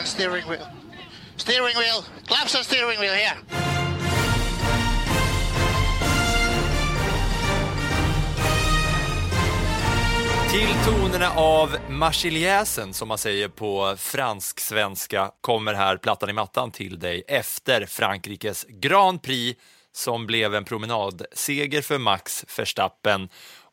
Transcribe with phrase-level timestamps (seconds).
[0.00, 0.66] and steering wheel.
[1.36, 2.04] Steering wheel.
[2.26, 3.36] Claps and steering wheel here.
[10.50, 16.98] Till tonerna av Marseljäsen, som man säger på fransk-svenska, kommer här plattan i mattan till
[16.98, 19.60] dig efter Frankrikes Grand Prix
[19.92, 23.28] som blev en promenadseger för Max Verstappen.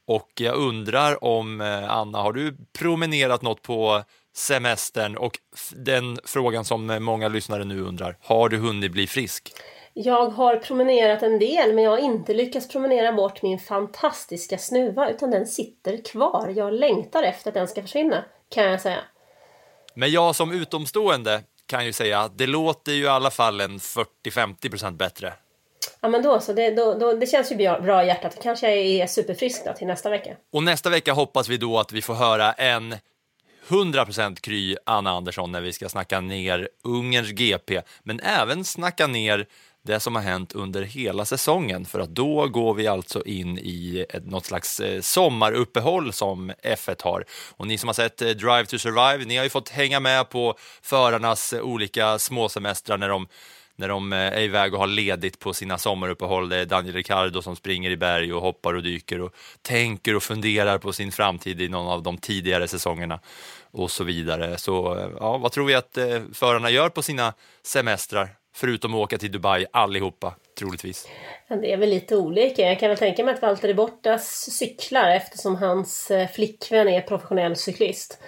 [0.08, 4.04] Och jag undrar om, eh, Anna, har du promenerat något på
[4.38, 5.18] semestern?
[5.18, 5.40] Och
[5.76, 9.54] den frågan som många lyssnare nu undrar, har du hunnit bli frisk?
[9.94, 15.10] Jag har promenerat en del men jag har inte lyckats promenera bort min fantastiska snuva
[15.10, 16.54] utan den sitter kvar.
[16.56, 19.00] Jag längtar efter att den ska försvinna kan jag säga.
[19.94, 23.80] Men jag som utomstående kan ju säga att det låter ju i alla fall en
[23.80, 25.34] 40-50% bättre.
[26.02, 28.38] Ja men då så, det, då, då, det känns ju bra, i hjärtat.
[28.44, 30.36] Kanske jag är superfrisk då till nästa vecka.
[30.54, 32.96] Och nästa vecka hoppas vi då att vi får höra en
[33.68, 39.48] 100% kry Anna Andersson när vi ska snacka ner Ungerns GP, men även snacka ner
[39.88, 44.06] det som har hänt under hela säsongen, för att då går vi alltså in i
[44.10, 47.26] ett, något slags eh, sommaruppehåll som F1 har.
[47.58, 50.30] Och ni som har sett eh, Drive to Survive, ni har ju fått hänga med
[50.30, 53.28] på förarnas eh, olika småsemestrar när de
[53.78, 56.50] när de eh, är iväg och har ledigt på sina sommaruppehåll.
[56.50, 60.24] Det är Daniel Ricciardo som springer i berg och hoppar och dyker och tänker och
[60.24, 63.20] funderar på sin framtid i någon av de tidigare säsongerna
[63.72, 64.58] och så vidare.
[64.58, 67.34] Så eh, ja, vad tror vi att eh, förarna gör på sina
[67.64, 68.30] semestrar?
[68.56, 71.08] Förutom att åka till Dubai allihopa, troligtvis.
[71.48, 72.62] Det är väl lite olika.
[72.62, 78.20] Jag kan väl tänka mig att Valtteri Bottas cyklar eftersom hans flickvän är professionell cyklist.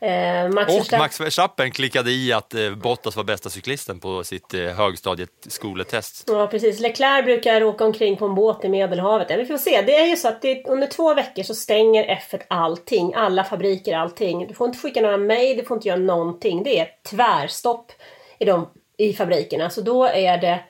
[0.00, 4.24] Eh, Max Och Verstappen- Max Verstappen klickade i att eh, Bottas var bästa cyklisten på
[4.24, 6.24] sitt eh, högstadieskoletest.
[6.26, 9.30] Ja precis, Leclerc brukar åka omkring på en båt i Medelhavet.
[9.30, 12.04] Ja, vi får se, det är ju så att det, under två veckor så stänger
[12.30, 14.46] F1 allting, alla fabriker, allting.
[14.46, 16.62] Du får inte skicka några mejl, du får inte göra någonting.
[16.62, 17.92] Det är tvärstopp
[18.38, 20.60] i, de, i fabrikerna, så då är det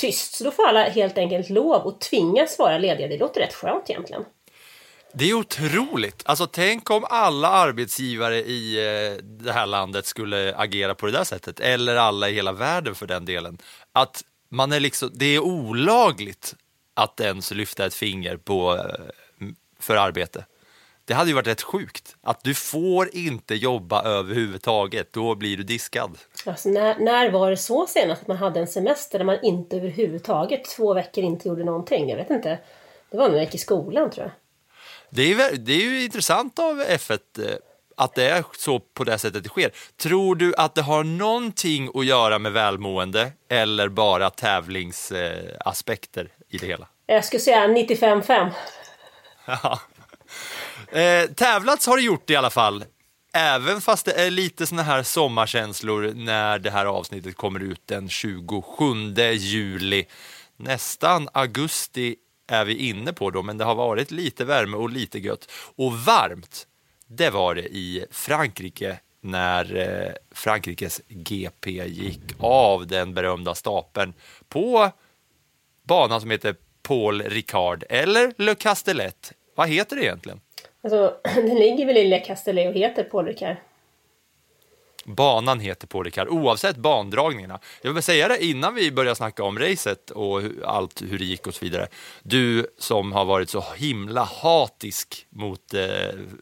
[0.00, 0.34] tyst.
[0.34, 3.08] Så då får alla helt enkelt lov och tvingas vara lediga.
[3.08, 4.24] Det låter rätt skönt egentligen.
[5.18, 6.22] Det är otroligt.
[6.24, 11.24] Alltså, tänk om alla arbetsgivare i eh, det här landet skulle agera på det där
[11.24, 13.58] sättet, eller alla i hela världen för den delen.
[13.92, 16.54] Att man är liksom, det är olagligt
[16.94, 19.46] att ens lyfta ett finger på, eh,
[19.80, 20.44] för arbete.
[21.04, 22.16] Det hade ju varit rätt sjukt.
[22.22, 26.18] Att du får inte jobba överhuvudtaget, då blir du diskad.
[26.46, 29.76] Alltså, när, när var det så senast att man hade en semester där man inte
[29.76, 32.08] överhuvudtaget två veckor inte gjorde någonting?
[32.08, 32.58] Jag vet inte.
[33.10, 34.32] Det var när jag gick i skolan tror jag.
[35.10, 37.56] Det är, vä- det är ju intressant av F1 eh,
[37.96, 39.70] att det är så på det sättet det sker.
[39.96, 46.66] Tror du att det har någonting att göra med välmående eller bara tävlingsaspekter i det
[46.66, 46.88] hela?
[47.06, 48.50] Jag skulle säga 95-5.
[49.62, 49.80] Ja.
[51.00, 52.84] Eh, tävlats har det gjort i alla fall.
[53.34, 58.08] Även fast det är lite såna här sommarkänslor när det här avsnittet kommer ut den
[58.08, 60.04] 27 juli.
[60.56, 65.18] Nästan augusti är vi inne på då, men det har varit lite värme och lite
[65.18, 65.50] gött.
[65.76, 66.66] Och varmt,
[67.06, 74.14] det var det i Frankrike när eh, Frankrikes GP gick av den berömda stapeln
[74.48, 74.90] på
[75.82, 79.32] banan som heter Paul Ricard, eller Le Castellet.
[79.54, 80.40] Vad heter det egentligen?
[80.82, 83.56] Alltså, den ligger väl i Le Castellet och heter Paul Ricard.
[85.06, 87.60] Banan heter Paul oavsett bandragningarna.
[87.82, 91.46] Jag vill säga det innan vi börjar snacka om racet och allt hur det gick
[91.46, 91.88] och så vidare.
[92.22, 95.80] Du som har varit så himla hatisk mot eh,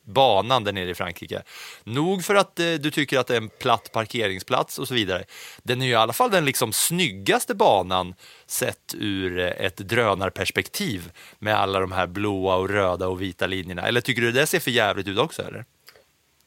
[0.02, 1.42] banan där nere i Frankrike.
[1.84, 5.24] Nog för att eh, du tycker att det är en platt parkeringsplats och så vidare.
[5.62, 8.14] Den är ju i alla fall den liksom snyggaste banan
[8.46, 13.82] sett ur eh, ett drönarperspektiv med alla de här blåa och röda och vita linjerna.
[13.82, 15.64] Eller tycker du det ser för jävligt ut också eller?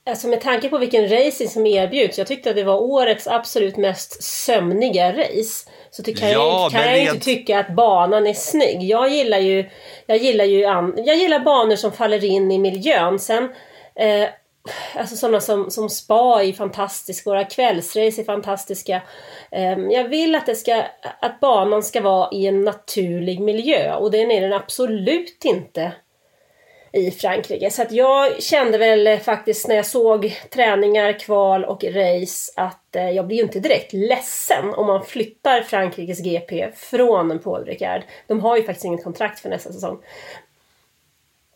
[0.07, 3.77] Alltså med tanke på vilken racing som erbjuds, jag tyckte att det var årets absolut
[3.77, 5.69] mest sömniga race.
[5.89, 8.83] Så ty- kan, Ja, jag, kan jag rent- inte tycka att banan är snygg.
[8.83, 9.69] Jag gillar ju,
[10.05, 13.19] jag gillar ju an, jag gillar banor som faller in i miljön.
[13.19, 13.43] Sen,
[13.95, 14.27] eh,
[14.95, 19.01] alltså sådana som, som spa är fantastiska, våra kvällsrace är fantastiska.
[19.51, 20.83] Eh, jag vill att, det ska,
[21.21, 25.91] att banan ska vara i en naturlig miljö och den är den absolut inte
[26.97, 27.71] i Frankrike.
[27.71, 33.09] Så att jag kände väl faktiskt när jag såg träningar, kval och race att eh,
[33.09, 38.01] jag blir ju inte direkt ledsen om man flyttar Frankrikes GP från Paul Ricard.
[38.27, 39.97] De har ju faktiskt inget kontrakt för nästa säsong.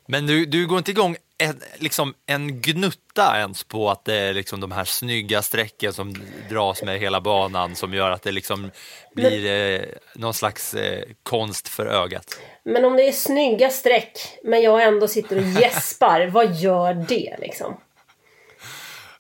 [0.07, 4.33] Men du, du går inte igång en, liksom en gnutta ens på att det är
[4.33, 6.15] liksom de här snygga strecken som
[6.49, 8.71] dras med hela banan som gör att det liksom
[9.15, 9.81] blir eh,
[10.15, 12.39] någon slags eh, konst för ögat.
[12.63, 17.35] Men om det är snygga streck men jag ändå sitter och gäspar, vad gör det
[17.39, 17.77] liksom?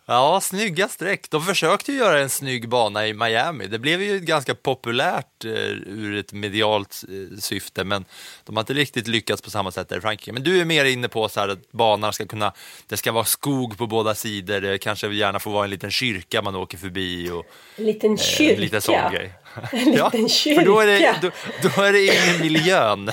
[0.05, 1.29] Ja, snygga streck.
[1.29, 3.67] De försökte ju göra en snygg bana i Miami.
[3.67, 5.51] Det blev ju ganska populärt eh,
[5.87, 8.05] ur ett medialt eh, syfte, men
[8.45, 10.33] de har inte riktigt lyckats på samma sätt där i Frankrike.
[10.33, 12.53] Men du är mer inne på så här att banan ska kunna,
[12.87, 16.41] det ska vara skog på båda sidor, det kanske gärna får vara en liten kyrka
[16.41, 17.45] man åker förbi och
[17.75, 18.61] En liten eh, kyrka.
[18.61, 19.33] lite sån grej.
[19.71, 21.15] En liten För då är, det, kyrka.
[21.21, 21.29] då,
[21.75, 23.09] då är det ingen miljön.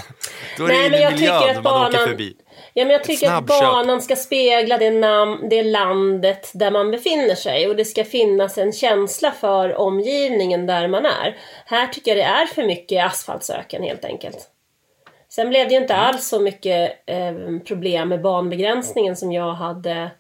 [0.58, 2.34] Då är Nej, det men ingen jag miljön tycker att man åker banan- förbi.
[2.74, 3.60] Ja, men jag tycker att snabbköp.
[3.60, 8.58] banan ska spegla det, nam- det landet där man befinner sig och det ska finnas
[8.58, 11.36] en känsla för omgivningen där man är.
[11.66, 14.38] Här tycker jag det är för mycket asfaltsöken helt enkelt.
[15.30, 20.10] Sen blev det ju inte alls så mycket eh, problem med banbegränsningen som jag hade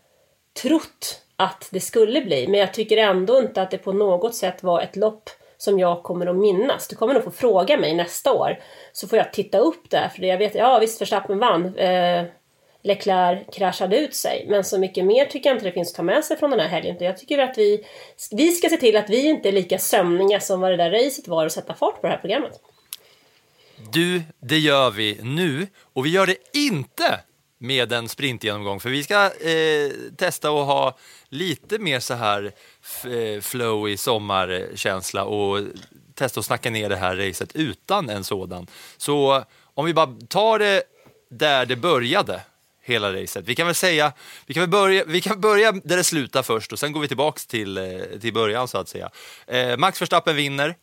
[0.62, 2.48] trott att det skulle bli.
[2.48, 6.02] Men jag tycker ändå inte att det på något sätt var ett lopp som jag
[6.02, 6.88] kommer att minnas.
[6.88, 8.58] Du kommer nog få fråga mig nästa år.
[8.92, 10.10] Så får jag titta upp det.
[10.16, 11.76] För jag vet, ja visst Verstappen vann.
[11.76, 12.24] Eh,
[12.82, 14.46] Leclerc kraschade ut sig.
[14.48, 16.60] Men så mycket mer tycker jag inte det finns att ta med sig från den
[16.60, 16.96] här helgen.
[17.00, 17.84] Jag tycker att vi,
[18.30, 21.28] vi ska se till att vi inte är lika sömniga som vad det där racet
[21.28, 22.60] var och sätta fart på det här programmet.
[23.92, 27.20] Du, det gör vi nu och vi gör det inte
[27.58, 30.96] med en sprintgenomgång för vi ska eh, testa att ha
[31.28, 32.52] lite mer så här
[33.04, 35.60] eh, flow i sommarkänsla och
[36.14, 38.66] testa att snacka ner det här racet utan en sådan.
[38.96, 39.44] Så
[39.74, 40.82] om vi bara tar det
[41.30, 42.40] där det började,
[42.88, 43.44] hela racet.
[43.44, 44.12] Vi kan väl säga,
[44.46, 47.08] vi kan väl börja, vi kan börja där det slutar först och sen går vi
[47.08, 47.84] tillbaks till, eh,
[48.20, 49.10] till början så att säga.
[49.46, 50.76] Eh, Max Verstappen vinner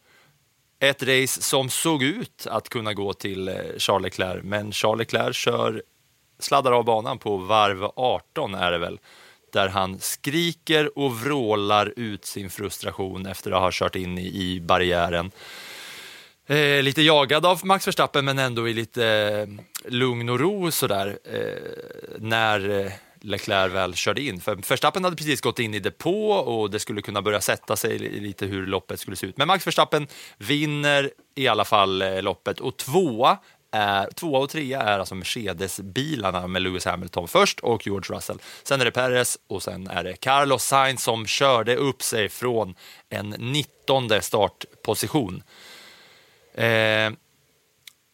[0.80, 5.36] ett race som såg ut att kunna gå till eh, Charles Leclerc, men Charles Leclerc
[5.36, 5.84] kör,
[6.40, 9.00] sladdar av banan på varv 18 är det väl,
[9.54, 14.62] där han skriker och vrålar ut sin frustration efter att ha kört in i, i
[14.62, 15.32] barriären.
[16.48, 21.20] Eh, lite jagad av Max Verstappen men ändå i lite eh, lugn och ro sådär
[21.24, 22.92] eh, när eh,
[23.26, 24.42] Leclerc väl körde in.
[24.42, 28.00] För Verstappen hade precis gått in i depå och det skulle kunna börja sätta sig
[28.00, 29.38] lite hur loppet skulle se ut.
[29.38, 33.38] Men Max Verstappen vinner i alla fall eh, loppet och tvåa
[33.72, 38.40] är, tvåa och trea är alltså Mercedes-bilarna med Lewis Hamilton först och George Russell.
[38.64, 42.76] Sen är det Perez och sen är det Carlos Sainz som körde upp sig från
[43.10, 45.44] en 19 startposition.
[46.54, 47.12] Eh,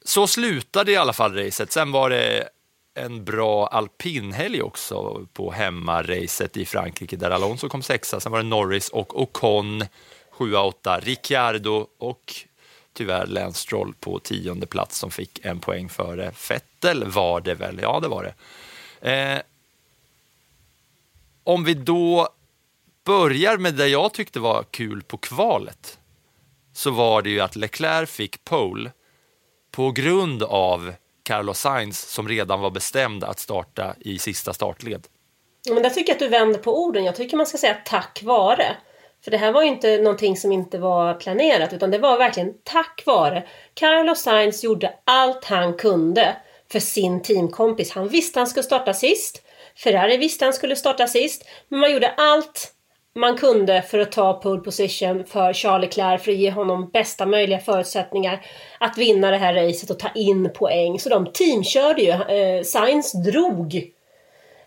[0.05, 1.71] så slutade i alla fall racet.
[1.71, 2.49] Sen var det
[2.93, 8.19] en bra alpinhelg också på hemmaracet i Frankrike där Alonso kom sexa.
[8.19, 9.83] Sen var det Norris och Ocon
[10.31, 10.99] sjua, åtta.
[10.99, 12.33] Ricciardo och
[12.93, 17.79] tyvärr Lance Stroll på tionde plats som fick en poäng före Vettel var det väl?
[17.81, 18.33] Ja, det var det.
[19.11, 19.41] Eh,
[21.43, 22.29] om vi då
[23.03, 25.99] börjar med det jag tyckte var kul på kvalet
[26.73, 28.91] så var det ju att Leclerc fick pole
[29.71, 30.93] på grund av
[31.23, 35.07] Carlos Sainz som redan var bestämd att starta i sista startled.
[35.63, 37.05] Ja, Men där tycker jag att du vänder på orden.
[37.05, 38.77] Jag tycker man ska säga tack vare.
[39.23, 42.53] För det här var ju inte någonting som inte var planerat utan det var verkligen
[42.63, 43.43] tack vare.
[43.73, 46.35] Carlos Sainz gjorde allt han kunde
[46.71, 47.91] för sin teamkompis.
[47.91, 49.43] Han visste han skulle starta sist.
[49.75, 51.45] Ferrari visste han skulle starta sist.
[51.67, 52.73] Men man gjorde allt
[53.15, 57.25] man kunde för att ta pole position för Charles Leclerc för att ge honom bästa
[57.25, 58.45] möjliga förutsättningar
[58.79, 60.99] att vinna det här racet och ta in poäng.
[60.99, 62.09] Så de teamkörde ju.
[62.09, 63.91] Eh, Sainz drog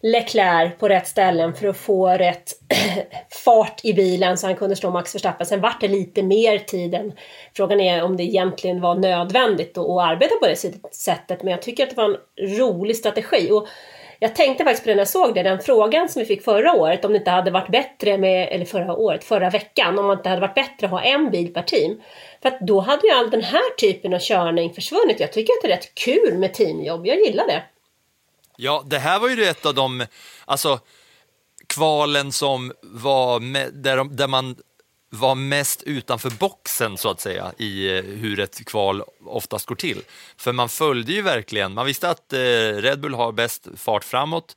[0.06, 2.52] Leclerc på rätt ställen för att få rätt
[3.44, 5.46] fart i bilen så han kunde slå Max Verstappen.
[5.46, 7.12] Sen vart det lite mer tid än
[7.56, 10.56] Frågan är om det egentligen var nödvändigt att, att arbeta på det
[10.92, 13.50] sättet men jag tycker att det var en rolig strategi.
[13.50, 13.68] Och
[14.18, 16.72] jag tänkte faktiskt på det när jag såg det, den frågan som vi fick förra
[16.72, 20.12] året om det inte hade varit bättre med, eller förra året, förra veckan, om det
[20.12, 22.02] inte hade varit bättre att ha en bil per team.
[22.42, 25.20] För att då hade ju all den här typen av körning försvunnit.
[25.20, 27.62] Jag tycker att det är rätt kul med teamjobb, jag gillar det.
[28.56, 30.06] Ja, det här var ju ett av de,
[30.44, 30.80] alltså
[31.66, 34.56] kvalen som var med, där, de, där man
[35.10, 40.02] var mest utanför boxen så att säga i eh, hur ett kval oftast går till.
[40.36, 42.38] För man följde ju verkligen, man visste att eh,
[42.76, 44.56] Red Bull har bäst fart framåt.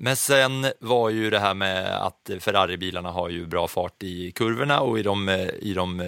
[0.00, 4.80] Men sen var ju det här med att Ferrari-bilarna har ju bra fart i kurvorna
[4.80, 6.06] och i de, eh, i de eh,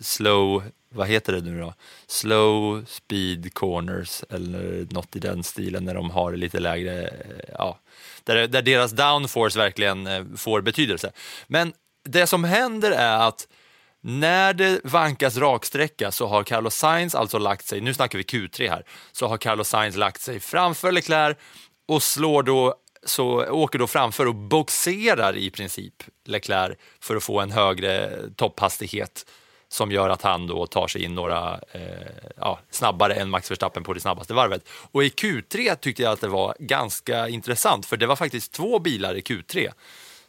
[0.00, 0.62] slow,
[0.94, 1.74] vad heter det nu då?
[2.06, 7.78] Slow speed corners eller något i den stilen när de har lite lägre, eh, ja,
[8.24, 11.12] där, där deras downforce verkligen eh, får betydelse.
[11.46, 11.72] Men
[12.04, 13.48] det som händer är att
[14.00, 18.70] när det vankas raksträcka så har Carlos Sainz alltså lagt sig, nu snackar vi Q3
[18.70, 21.36] här, så har Carlos Sainz lagt sig framför Leclerc
[21.88, 22.74] och slår då,
[23.06, 25.94] så åker då framför och boxerar i princip
[26.24, 29.26] Leclerc för att få en högre topphastighet
[29.72, 31.80] som gör att han då tar sig in några eh,
[32.36, 34.68] ja, snabbare än Max Verstappen på det snabbaste varvet.
[34.68, 38.78] Och i Q3 tyckte jag att det var ganska intressant för det var faktiskt två
[38.78, 39.72] bilar i Q3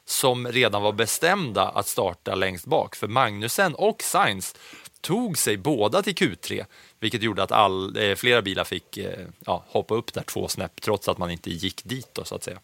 [0.05, 2.95] som redan var bestämda att starta längst bak.
[2.95, 4.55] För Magnusen och Sainz
[5.01, 6.65] tog sig båda till Q3,
[7.00, 10.81] vilket gjorde att all, eh, flera bilar fick eh, ja, hoppa upp där två snäpp
[10.81, 12.59] trots att man inte gick dit då, så att säga.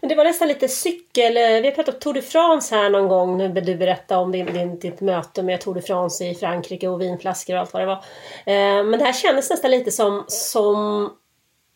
[0.00, 1.36] Men det var nästan lite cykel...
[1.36, 3.38] Eh, vi har pratat om Tour de France här någon gång.
[3.38, 7.00] Nu du berättade om din, din, ditt möte med Tour de France i Frankrike och
[7.00, 8.04] vinflaskor och allt vad det var.
[8.46, 11.10] Eh, men det här kändes nästan lite som, som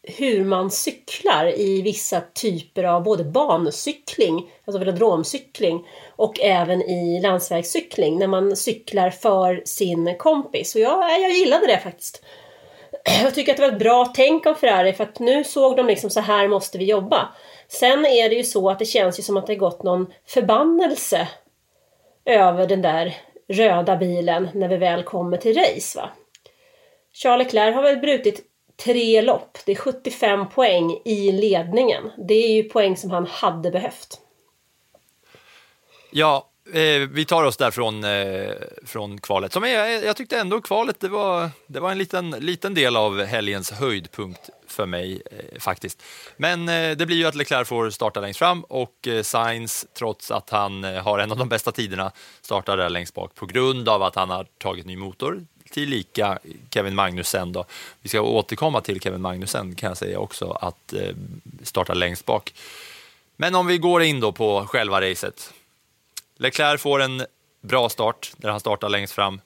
[0.03, 5.87] hur man cyklar i vissa typer av både bancykling, alltså velodromcykling,
[6.17, 10.75] och även i landsvägscykling när man cyklar för sin kompis.
[10.75, 12.23] Och jag, eh, jag gillade det faktiskt.
[13.23, 15.87] Jag tycker att det var ett bra tänk av Ferrari för att nu såg de
[15.87, 17.29] liksom så här måste vi jobba.
[17.69, 21.29] Sen är det ju så att det känns ju som att det gått någon förbannelse
[22.25, 23.17] över den där
[23.49, 25.99] röda bilen när vi väl kommer till race.
[25.99, 26.11] Va?
[27.13, 28.45] Charles Leclerc har väl brutit
[28.85, 29.59] tre lopp.
[29.67, 32.11] Det är 75 poäng i ledningen.
[32.29, 34.21] Det är ju poäng som han hade behövt.
[36.11, 38.53] Ja, eh, vi tar oss där från, eh,
[38.87, 39.53] från kvalet.
[39.53, 43.25] Som jag, jag tyckte ändå kvalet det var, det var en liten, liten del av
[43.25, 46.03] helgens höjdpunkt för mig eh, faktiskt.
[46.37, 50.31] Men eh, det blir ju att Leclerc får starta längst fram och eh, Sainz, trots
[50.31, 53.89] att han eh, har en av de bästa tiderna, startar där längst bak på grund
[53.89, 56.39] av att han har tagit ny motor tillika
[56.71, 57.53] Kevin Magnussen.
[57.53, 57.65] Då.
[58.01, 61.15] Vi ska återkomma till Kevin Magnussen kan jag säga också, att eh,
[61.63, 62.55] starta längst bak.
[63.37, 65.53] Men om vi går in då på själva racet.
[66.37, 67.27] Leclerc får en
[67.61, 69.41] bra start när han startar längst fram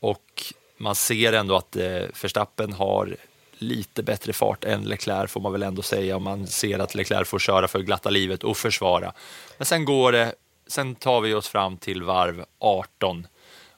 [0.00, 0.42] och
[0.76, 3.16] man ser ändå att eh, Verstappen har
[3.58, 6.16] lite bättre fart än Leclerc får man väl ändå säga.
[6.16, 9.12] om man ser att Leclerc får köra för glatta livet och försvara.
[9.58, 10.34] Men sen går det,
[10.66, 13.26] sen tar vi oss fram till varv 18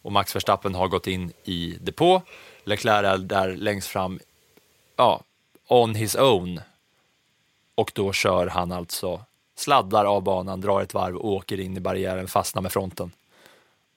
[0.03, 2.23] och Max Verstappen har gått in i depå.
[2.65, 4.21] Leclerc är där längst fram,
[4.97, 5.23] ja,
[5.69, 6.61] on his own.
[7.75, 9.25] Och då kör han alltså,
[9.57, 13.13] sladdar av banan, drar ett varv, åker in i barriären, fastnar med fronten.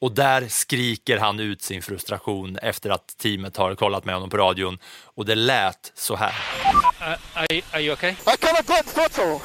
[0.02, 4.38] Och där skriker han ut sin frustration efter att teamet har kollat med honom på
[4.38, 4.78] radion.
[5.04, 6.30] Och det lät så här.
[6.30, 8.12] Uh, are, are you okay?
[8.12, 9.40] I cannot get throttle.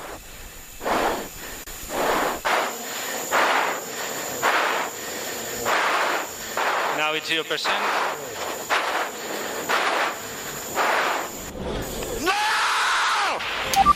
[6.99, 7.83] Now it's your percent.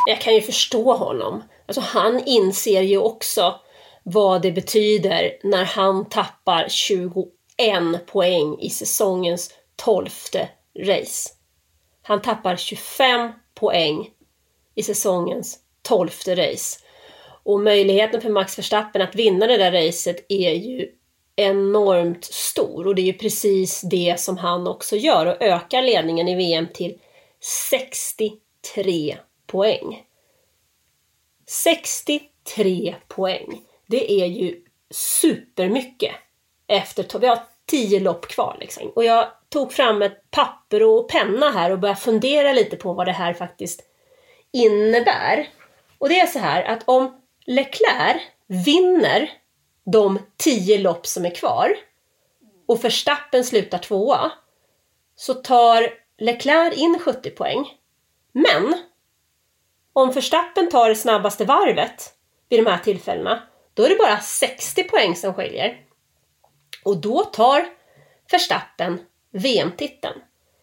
[0.07, 1.43] Jag kan ju förstå honom.
[1.67, 3.61] Alltså han inser ju också
[4.03, 7.27] vad det betyder när han tappar 21
[8.07, 11.31] poäng i säsongens tolfte race.
[12.03, 14.11] Han tappar 25 poäng
[14.75, 16.81] i säsongens tolfte race.
[17.43, 20.89] Och möjligheten för Max Verstappen att vinna det där racet är ju
[21.37, 26.29] enormt stor och det är ju precis det som han också gör och ökar ledningen
[26.29, 26.99] i VM till
[27.71, 30.05] 63 poäng.
[31.47, 33.63] 63 poäng.
[33.91, 36.15] Det är ju supermycket
[36.67, 38.91] efter, vi har tio lopp kvar liksom.
[38.91, 43.07] Och jag tog fram ett papper och penna här och började fundera lite på vad
[43.07, 43.83] det här faktiskt
[44.53, 45.49] innebär.
[45.99, 49.31] Och det är så här att om Leclerc vinner
[49.85, 51.77] de tio lopp som är kvar
[52.67, 54.33] och Verstappen slutar tvåa
[55.17, 57.79] så tar Leclerc in 70 poäng.
[58.33, 58.75] Men
[59.93, 62.15] om Verstappen tar det snabbaste varvet
[62.49, 63.43] vid de här tillfällena,
[63.75, 65.81] då är det bara 60 poäng som skiljer.
[66.85, 67.67] Och då tar
[68.31, 69.01] Verstappen
[69.31, 70.21] VM-titeln.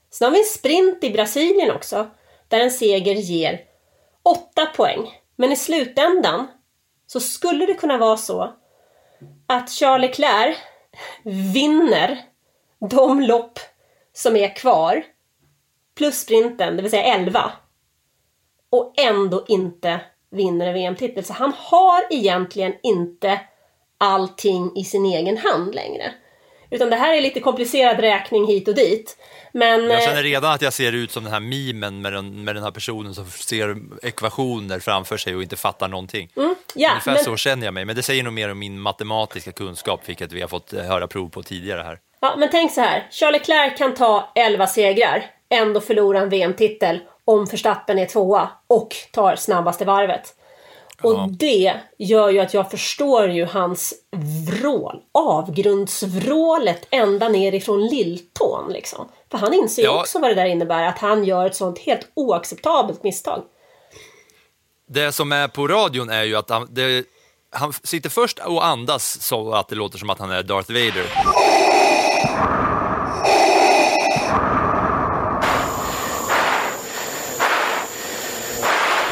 [0.09, 2.09] Sen har vi en sprint i Brasilien också,
[2.47, 3.61] där en seger ger
[4.23, 5.21] 8 poäng.
[5.35, 6.47] Men i slutändan
[7.07, 8.53] så skulle det kunna vara så
[9.47, 10.57] att Charles Leclerc
[11.53, 12.21] vinner
[12.89, 13.59] de lopp
[14.13, 15.03] som är kvar
[15.95, 17.51] plus sprinten, det vill säga 11
[18.69, 21.23] och ändå inte vinner en VM-titel.
[21.23, 23.39] Så han har egentligen inte
[23.97, 26.11] allting i sin egen hand längre.
[26.69, 29.17] Utan det här är lite komplicerad räkning hit och dit.
[29.53, 32.43] Men, Jag eh, känner redan att jag ser ut som den här memen med den,
[32.43, 36.29] med den här personen som ser ekvationer framför sig och inte fattar någonting.
[36.37, 38.79] Mm, ja, Ungefär men- så känner jag mig, men det säger nog mer om min
[38.79, 41.99] matematiska kunskap, vilket vi har fått eh, höra prov på tidigare här.
[42.19, 43.07] Ja, men tänk så här.
[43.11, 48.95] Charles Leclerc kan ta 11 segrar, ändå förlora en VM-titel om Verstappen är tvåa och
[49.11, 50.33] tar snabbaste varvet.
[51.01, 53.93] Och det gör ju att jag förstår ju hans
[54.51, 59.07] vrål, avgrundsvrålet ända ner ifrån lilltån liksom.
[59.31, 59.99] För han inser ju Ja.
[60.01, 63.43] också vad det där innebär, att han gör ett sånt helt oacceptabelt misstag.
[64.89, 67.05] Det som är på radion är ju att han, det,
[67.51, 71.05] han sitter först och andas så att det låter som att han är Darth Vader.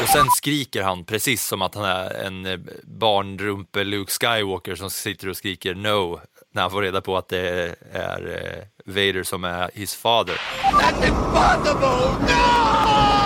[0.06, 4.90] Och sen skriker han precis som att han är en eh, barnrumpe Luke Skywalker som
[4.90, 6.20] sitter och skriker no
[6.54, 10.40] när han får reda på att det är eh, Vader som är his father.
[10.62, 12.26] That's impossible!
[12.26, 13.25] No!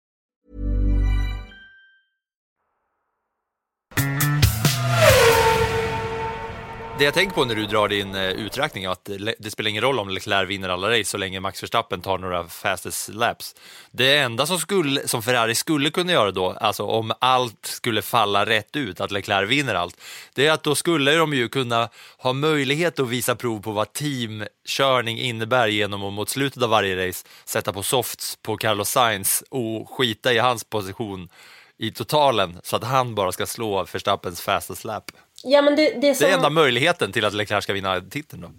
[7.01, 9.83] Det jag tänker på när du drar din eh, uträkning är att det spelar ingen
[9.83, 13.55] roll om Leclerc vinner alla race så länge Max Verstappen tar några fastest laps.
[13.91, 18.45] Det enda som, skulle, som Ferrari skulle kunna göra då, alltså om allt skulle falla
[18.45, 20.01] rätt ut, att Leclerc vinner allt,
[20.33, 23.93] det är att då skulle de ju kunna ha möjlighet att visa prov på vad
[23.93, 29.43] teamkörning innebär genom att mot slutet av varje race sätta på softs på Carlos Sainz
[29.49, 31.29] och skita i hans position
[31.77, 35.11] i totalen så att han bara ska slå Verstappens fastest lap.
[35.43, 36.25] Ja, men det, det som...
[36.25, 38.49] Det är enda möjligheten till att Leclerc ska vinna titeln då.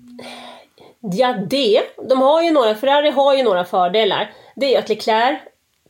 [1.12, 1.83] Ja, det.
[2.09, 4.31] De har ju några, Ferrari har ju några fördelar.
[4.57, 5.40] Det är att Leclerc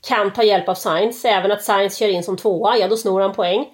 [0.09, 3.21] kan ta hjälp av Sainz, även att Sainz kör in som tvåa, ja då snor
[3.21, 3.67] han poäng.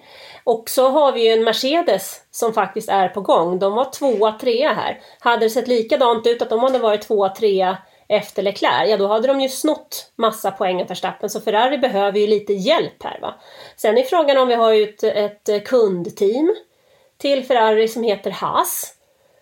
[0.43, 3.59] Och så har vi ju en Mercedes som faktiskt är på gång.
[3.59, 5.01] De var tvåa, trea här.
[5.19, 7.77] Hade det sett likadant ut att de hade varit tvåa, trea
[8.07, 11.29] efter Leclerc, ja då hade de ju snott massa poäng av Verstappen.
[11.29, 13.35] Så Ferrari behöver ju lite hjälp här va.
[13.77, 16.55] Sen är frågan om vi har ju ett, ett kundteam
[17.21, 18.93] till Ferrari som heter Haas.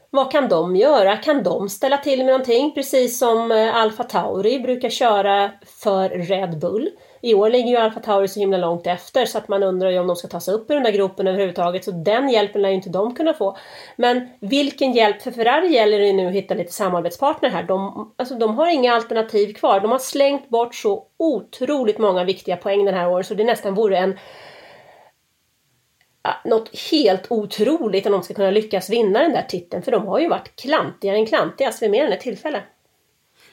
[0.09, 1.17] Vad kan de göra?
[1.17, 2.73] Kan de ställa till med någonting?
[2.73, 6.89] Precis som eh, Alfa Tauri brukar köra för Red Bull.
[7.21, 9.99] I år ligger ju Alfa Tauri så himla långt efter så att man undrar ju
[9.99, 11.83] om de ska ta sig upp i den där gropen överhuvudtaget.
[11.83, 13.57] Så den hjälpen lär ju inte de kunna få.
[13.95, 17.63] Men vilken hjälp för Ferrari gäller det nu att hitta lite samarbetspartner här.
[17.63, 19.79] De, alltså, de har inga alternativ kvar.
[19.79, 23.73] De har slängt bort så otroligt många viktiga poäng den här året så det nästan
[23.73, 24.17] vore en
[26.27, 29.83] Eh, något helt otroligt om de ska kunna lyckas vinna den där titeln.
[29.83, 32.63] För de har ju varit klantigare än klantigast vid mer än ett tillfälle.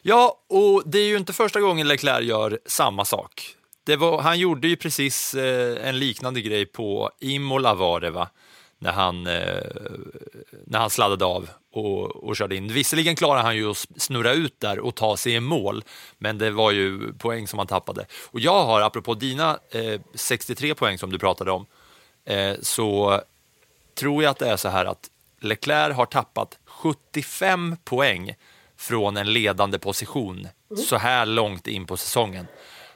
[0.02, 3.56] Ja, och det är ju inte första gången Leclerc gör samma sak.
[3.86, 8.28] Det var, han gjorde ju precis eh, en liknande grej på Imola var det va?
[8.78, 9.62] När han, eh,
[10.66, 12.68] när han sladdade av och, och körde in.
[12.68, 15.84] Visserligen klarade han ju att snurra ut där och ta sig i mål,
[16.18, 18.06] men det var ju poäng som han tappade.
[18.30, 21.66] Och jag har, apropå dina eh, 63 poäng som du pratade om,
[22.60, 23.20] så
[23.94, 25.10] tror jag att det är så här att
[25.40, 28.34] Leclerc har tappat 75 poäng
[28.76, 30.48] från en ledande position
[30.88, 32.46] så här långt in på säsongen.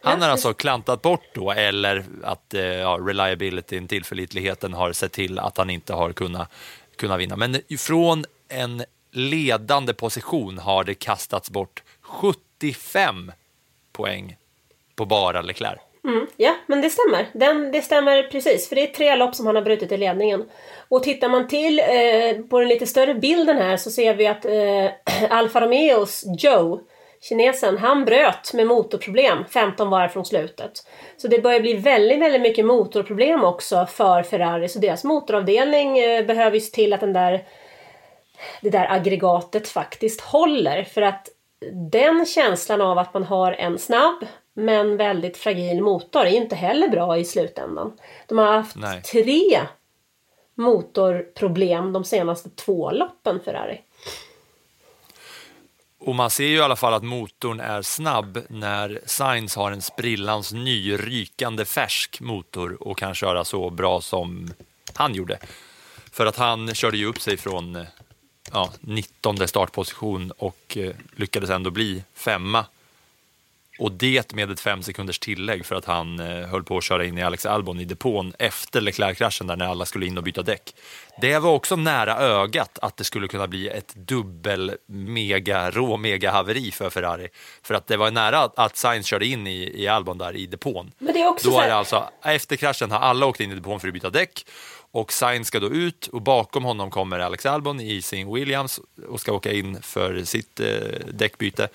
[0.03, 5.39] Han har alltså klantat bort då, eller att eh, ja, reliabilityn, tillförlitligheten, har sett till
[5.39, 6.53] att han inte har kunnat,
[6.97, 7.37] kunnat vinna.
[7.37, 13.33] Men från en ledande position har det kastats bort 75
[13.93, 14.37] poäng
[14.95, 15.79] på bara Leclerc.
[16.05, 16.27] Mm.
[16.37, 17.27] Ja, men det stämmer.
[17.33, 18.69] Den, det stämmer precis.
[18.69, 20.45] För det är tre lopp som han har brutit i ledningen.
[20.89, 24.45] Och tittar man till eh, på den lite större bilden här så ser vi att
[24.45, 26.81] eh, Alfa Romeos Joe,
[27.21, 30.73] kinesen, han bröt med motorproblem 15 varv från slutet.
[31.17, 34.69] Så det börjar bli väldigt, väldigt mycket motorproblem också för Ferrari.
[34.69, 37.45] Så deras motoravdelning eh, behöver ju se till att den där,
[38.63, 40.85] det där aggregatet faktiskt håller.
[40.85, 41.29] För att
[41.91, 44.27] den känslan av att man har en snabb
[44.59, 47.93] men väldigt fragil motor är ju inte heller bra i slutändan.
[48.27, 49.03] De har haft Nej.
[49.03, 49.61] tre
[50.55, 53.81] motorproblem de senaste två loppen Ferrari.
[55.99, 59.83] Och man ser ju i alla fall att motorn är snabb när Sainz har en
[59.83, 64.55] sprillans ny, rykande färsk motor och kan köra så bra som
[64.95, 65.39] han gjorde.
[66.13, 67.87] För att han körde ju upp sig från eh,
[68.53, 72.67] ja, 19 startposition och eh, lyckades ändå bli femma.
[73.79, 77.05] Och det med ett fem sekunders tillägg för att han eh, höll på att köra
[77.05, 80.43] in i Alex Albon i depån efter Leclerc-kraschen där när alla skulle in och byta
[80.43, 80.75] däck.
[81.21, 86.31] Det var också nära ögat att det skulle kunna bli ett dubbel mega rå mega
[86.31, 87.29] haveri för Ferrari.
[87.63, 90.93] För att det var nära att, Sainz körde in i, i Albon där i depån.
[90.99, 93.55] Men det är också Då är det alltså, efter kraschen har alla åkt in i
[93.55, 94.45] depån för att byta däck
[94.91, 99.21] och Sainz ska då ut och bakom honom kommer Alex Albon i sin Williams och
[99.21, 100.67] ska åka in för sitt eh,
[101.13, 101.69] däckbyte.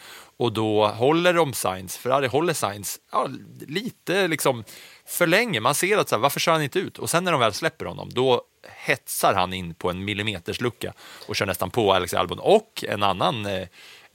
[0.43, 3.29] Och då håller de Sainz, Ferrari håller Sainz ja,
[3.67, 4.63] lite liksom
[5.05, 5.59] för länge.
[5.59, 6.99] Man ser att så här, varför kör han inte ut?
[6.99, 8.41] Och sen när de väl släpper honom, då
[8.85, 10.93] hetsar han in på en millimeterslucka
[11.27, 13.67] och kör nästan på Alex Albon och en annan eh,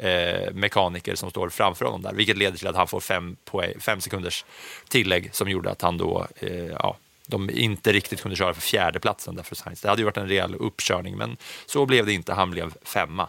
[0.09, 3.81] eh, mekaniker som står framför honom där, vilket leder till att han får fem, poäng,
[3.81, 4.45] fem sekunders
[4.89, 9.37] tillägg som gjorde att han då, eh, ja, de inte riktigt kunde köra för fjärdeplatsen
[9.37, 9.81] där för Sainz.
[9.81, 11.37] Det hade ju varit en rejäl uppkörning, men
[11.67, 12.33] så blev det inte.
[12.33, 13.29] Han blev femma,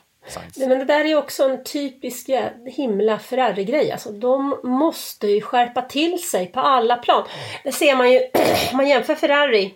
[0.55, 2.29] Nej, Men det där är också en typisk
[2.65, 3.91] himla Ferrari-grej.
[3.91, 7.23] Alltså, de måste ju skärpa till sig på alla plan.
[7.63, 8.19] Det ser man ju
[8.71, 9.73] om man jämför Ferrari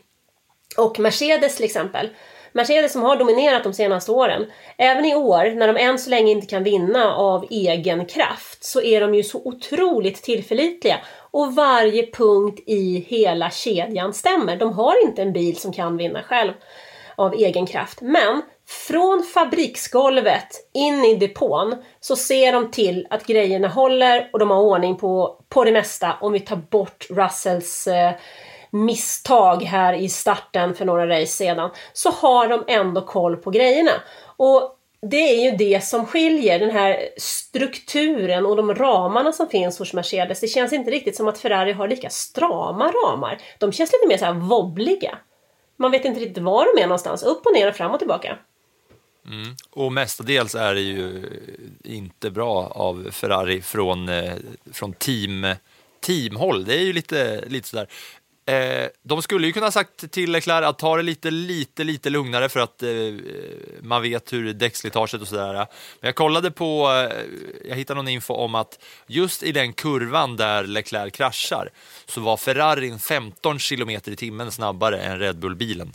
[0.77, 2.09] och Mercedes till exempel.
[2.55, 4.51] Mercedes som har dominerat de senaste åren.
[4.77, 8.81] Även i år, när de än så länge inte kan vinna av egen kraft, så
[8.81, 10.97] är de ju så otroligt tillförlitliga.
[11.31, 14.55] Och varje punkt i hela kedjan stämmer.
[14.55, 16.53] De har inte en bil som kan vinna själv
[17.15, 18.01] av egen kraft.
[18.01, 24.49] Men från fabriksgolvet in i depån så ser de till att grejerna håller och de
[24.49, 28.11] har ordning på, på det mesta om vi tar bort Russells eh,
[28.71, 33.91] misstag här i starten för några race sedan så har de ändå koll på grejerna.
[34.37, 39.79] Och det är ju det som skiljer den här strukturen och de ramarna som finns
[39.79, 40.39] hos Mercedes.
[40.39, 43.37] Det känns inte riktigt som att Ferrari har lika strama ramar.
[43.59, 45.17] De känns lite mer så här wobbliga.
[45.77, 47.23] Man vet inte riktigt var de är någonstans.
[47.23, 48.37] Upp och ner och fram och tillbaka.
[49.25, 49.55] Mm.
[49.69, 51.29] Och mestadels är det ju
[51.83, 54.35] inte bra av Ferrari från, eh,
[54.71, 55.47] från team,
[56.01, 56.65] teamhåll.
[56.65, 57.87] Det är ju lite, lite sådär.
[58.45, 62.09] Eh, de skulle ju kunna ha sagt till Leclerc att ta det lite, lite, lite
[62.09, 62.89] lugnare för att eh,
[63.81, 65.67] man vet hur däckslitaget och sådär är.
[65.99, 67.17] Men jag kollade på, eh,
[67.69, 71.69] jag hittade någon info om att just i den kurvan där Leclerc kraschar
[72.05, 75.93] så var Ferrarin 15 kilometer i timmen snabbare än Red Bull-bilen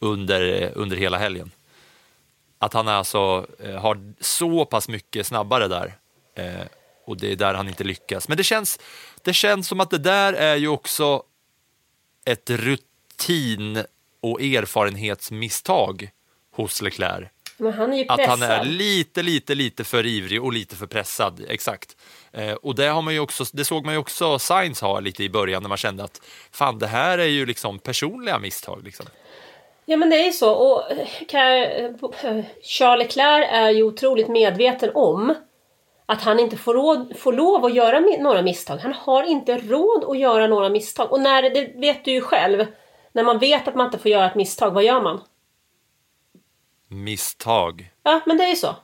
[0.00, 1.50] under, eh, under hela helgen
[2.58, 5.96] att han alltså eh, har så pass mycket snabbare där
[6.34, 6.66] eh,
[7.06, 8.28] och det är där han inte lyckas.
[8.28, 8.78] Men det känns,
[9.22, 11.22] det känns som att det där är ju också
[12.24, 13.84] ett rutin
[14.20, 16.10] och erfarenhetsmisstag
[16.52, 17.28] hos Leclerc.
[17.56, 18.38] Men han är ju Att pressad.
[18.38, 21.44] han är lite, lite, lite för ivrig och lite för pressad.
[21.48, 21.96] Exakt.
[22.32, 25.24] Eh, och det, har man ju också, det såg man ju också Sainz ha lite
[25.24, 28.84] i början när man kände att fan, det här är ju liksom personliga misstag.
[28.84, 29.06] Liksom.
[29.90, 30.52] Ja men det är ju så.
[30.52, 30.82] Och
[32.62, 35.34] Charles Leclerc är ju otroligt medveten om
[36.06, 38.76] att han inte får, råd, får lov att göra några misstag.
[38.76, 41.12] Han har inte råd att göra några misstag.
[41.12, 42.66] Och när, det vet du ju själv,
[43.12, 45.20] när man vet att man inte får göra ett misstag, vad gör man?
[46.88, 47.90] Misstag.
[48.02, 48.76] Ja, men det är ju så.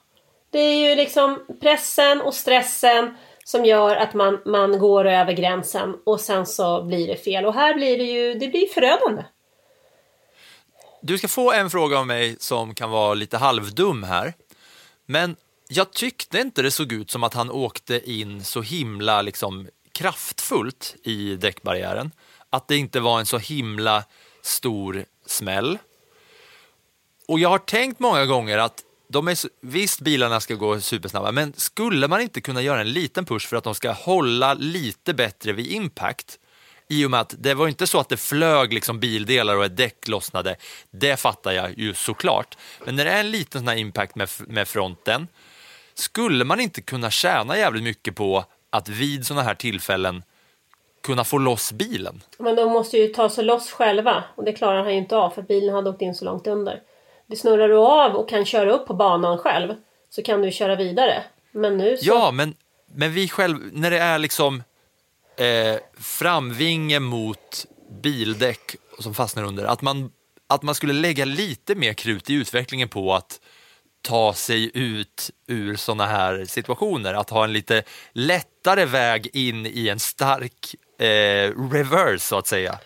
[0.51, 5.97] Det är ju liksom pressen och stressen som gör att man, man går över gränsen
[6.07, 7.47] och sen så blir det fel.
[7.47, 9.23] Och här blir det ju det blir förödande.
[11.07, 14.35] Du ska få en fråga av mig som kan vara lite halvdum här.
[15.07, 15.37] Men
[15.69, 20.97] jag tyckte inte det såg ut som att han åkte in så himla liksom, kraftfullt
[21.03, 22.11] i däckbarriären.
[22.51, 24.05] Att det inte var en så himla
[24.43, 25.79] stor smäll.
[27.29, 31.33] Och jag har tänkt många gånger att de är, så- visst, bilarna ska gå supersnabba,
[31.33, 35.15] men skulle man inte kunna göra en liten push för att de ska hålla lite
[35.15, 36.39] bättre vid impact?
[36.89, 39.77] I och med att det var inte så att det flög liksom bildelar och ett
[39.77, 40.57] däck lossnade.
[40.91, 42.59] Det fattar jag ju såklart.
[42.85, 45.29] Men när det är en liten sån här impact med, med fronten,
[45.95, 50.23] skulle man inte kunna tjäna jävligt mycket på att vid såna här tillfällen
[51.03, 52.23] kunna få loss bilen?
[52.39, 55.31] Men de måste ju ta sig loss själva och det klarar han ju inte av
[55.31, 56.81] för bilen hade åkt in så långt under.
[57.27, 59.75] Det snurrar du av och kan köra upp på banan själv
[60.11, 61.23] så kan du köra vidare.
[61.53, 62.07] Men nu så...
[62.07, 62.55] Ja, men,
[62.87, 64.63] men vi själv, när det är liksom
[65.37, 67.67] eh, framvinge mot
[68.03, 70.11] bildäck som fastnar under, att man,
[70.49, 73.41] att man skulle lägga lite mer krut i utvecklingen på att
[74.03, 79.89] ta sig ut ur sådana här situationer, att ha en lite lättare väg in i
[79.89, 82.79] en stark eh, reverse så att säga.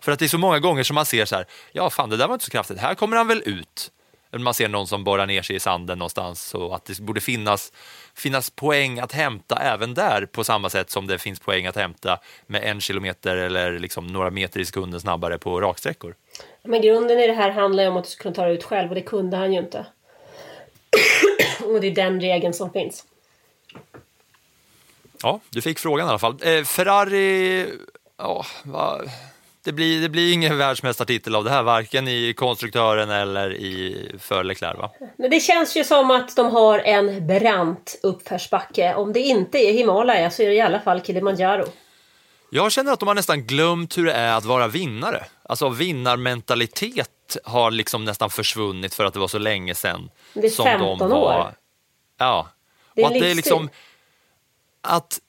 [0.00, 2.16] För att det är så många gånger som man ser så här, ja fan det
[2.16, 3.90] där var inte så kraftigt, här kommer han väl ut
[4.30, 7.72] man ser någon som borrar ner sig i sanden någonstans så att det borde finnas,
[8.14, 12.18] finnas poäng att hämta även där på samma sätt som det finns poäng att hämta
[12.46, 16.14] med en kilometer eller liksom några meter i sekunden snabbare på raksträckor.
[16.62, 18.64] Men grunden i det här handlar ju om att du ska kunna ta det ut
[18.64, 19.86] själv och det kunde han ju inte.
[21.64, 23.04] och det är den regeln som finns.
[25.22, 26.36] Ja, du fick frågan i alla fall.
[26.42, 27.66] Eh, Ferrari,
[28.16, 29.00] ja, va,
[29.68, 34.44] det, blir, det blir ingen världsmästartitel av det här, varken i konstruktören eller i för
[34.44, 34.90] Leclerc, va?
[35.16, 38.94] Men det känns ju som att de har en brant uppförsbacke.
[38.94, 41.64] Om det inte är Himalaya så är det i alla fall Kilimanjaro.
[42.50, 45.24] Jag känner att de har nästan glömt hur det är att vara vinnare.
[45.42, 50.10] Alltså vinnarmentalitet har liksom nästan försvunnit för att det var så länge sedan.
[50.34, 51.54] Det är som 15 de var, år.
[52.18, 52.48] Ja.
[52.94, 53.70] Det är och att det är liksom
[54.82, 55.20] att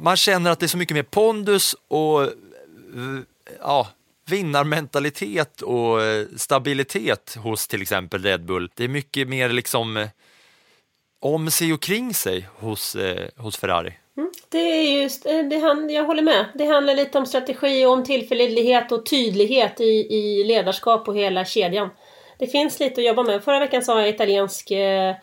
[0.00, 2.28] man känner att det är så mycket mer pondus och
[3.60, 3.88] ja,
[4.30, 8.70] vinnarmentalitet och eh, stabilitet hos till exempel Red Bull.
[8.74, 10.08] Det är mycket mer liksom eh,
[11.20, 13.94] om sig och kring sig hos, eh, hos Ferrari.
[14.16, 16.46] Mm, det är just, eh, det hand, jag håller med.
[16.54, 21.44] Det handlar lite om strategi och om tillförlitlighet och tydlighet i, i ledarskap och hela
[21.44, 21.88] kedjan.
[22.38, 23.44] Det finns lite att jobba med.
[23.44, 25.14] Förra veckan sa jag italiensk eh,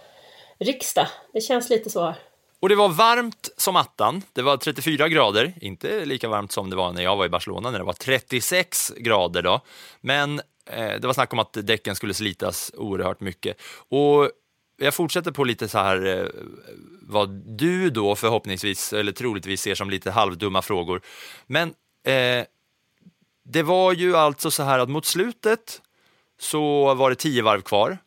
[0.59, 1.07] riksdag.
[1.33, 2.15] Det känns lite så här.
[2.59, 4.21] Och det var varmt som attan.
[4.33, 7.71] Det var 34 grader, inte lika varmt som det var när jag var i Barcelona
[7.71, 9.61] när det var 36 grader då.
[10.01, 13.61] Men eh, det var snack om att däcken skulle slitas oerhört mycket.
[13.89, 14.31] Och
[14.77, 16.27] jag fortsätter på lite så här eh,
[17.01, 21.01] vad du då förhoppningsvis eller troligtvis ser som lite halvdumma frågor.
[21.47, 22.45] Men eh,
[23.43, 25.81] det var ju alltså så här att mot slutet
[26.39, 27.97] så var det tio varv kvar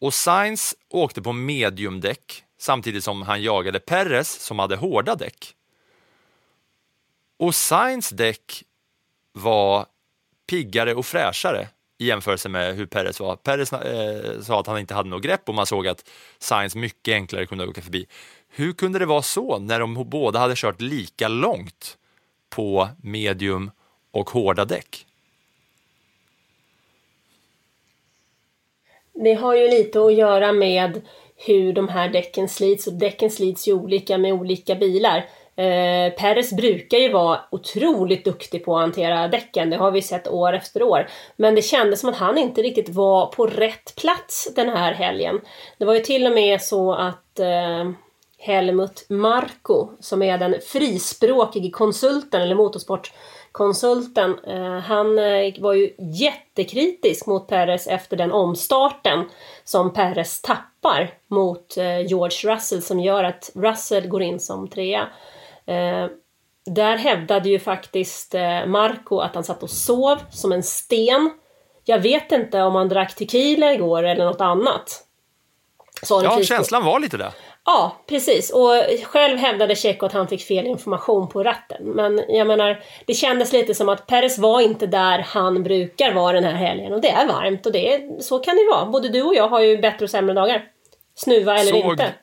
[0.00, 5.54] och Sainz åkte på mediumdäck samtidigt som han jagade Perres som hade hårda däck.
[7.36, 8.62] Och Sainz däck
[9.32, 9.86] var
[10.46, 13.36] piggare och fräschare i jämförelse med hur Perez var.
[13.36, 17.14] Perez eh, sa att han inte hade något grepp och man såg att Sainz mycket
[17.14, 18.06] enklare kunde åka förbi.
[18.48, 21.98] Hur kunde det vara så när de båda hade kört lika långt
[22.50, 23.70] på medium
[24.10, 25.06] och hårda däck?
[29.12, 31.02] Det har ju lite att göra med
[31.46, 35.18] hur de här däcken slits och däcken slits ju olika med olika bilar.
[35.56, 40.28] Eh, Perez brukar ju vara otroligt duktig på att hantera däcken, det har vi sett
[40.28, 41.08] år efter år.
[41.36, 45.40] Men det kändes som att han inte riktigt var på rätt plats den här helgen.
[45.78, 47.90] Det var ju till och med så att eh,
[48.38, 53.12] Helmut Marko, som är den frispråkige konsulten eller motorsport
[54.46, 59.24] eh, han eh, var ju jättekritisk mot Perez efter den omstarten
[59.64, 65.08] som Perez tappar mot eh, George Russell som gör att Russell går in som trea.
[66.66, 68.34] Där hävdade ju faktiskt
[68.66, 71.30] Marco att han satt och sov som en sten.
[71.84, 75.04] Jag vet inte om han drack tequila igår eller något annat.
[76.10, 77.32] Ja, känslan var lite det.
[77.66, 78.50] Ja, precis.
[78.50, 78.70] Och
[79.04, 81.82] själv hävdade Checo att han fick fel information på ratten.
[81.84, 86.32] Men jag menar, det kändes lite som att Perez var inte där han brukar vara
[86.32, 86.92] den här helgen.
[86.92, 88.86] Och det är varmt och det är, så kan det vara.
[88.86, 90.64] Både du och jag har ju bättre och sämre dagar.
[91.16, 92.14] Snuva eller Såg- inte.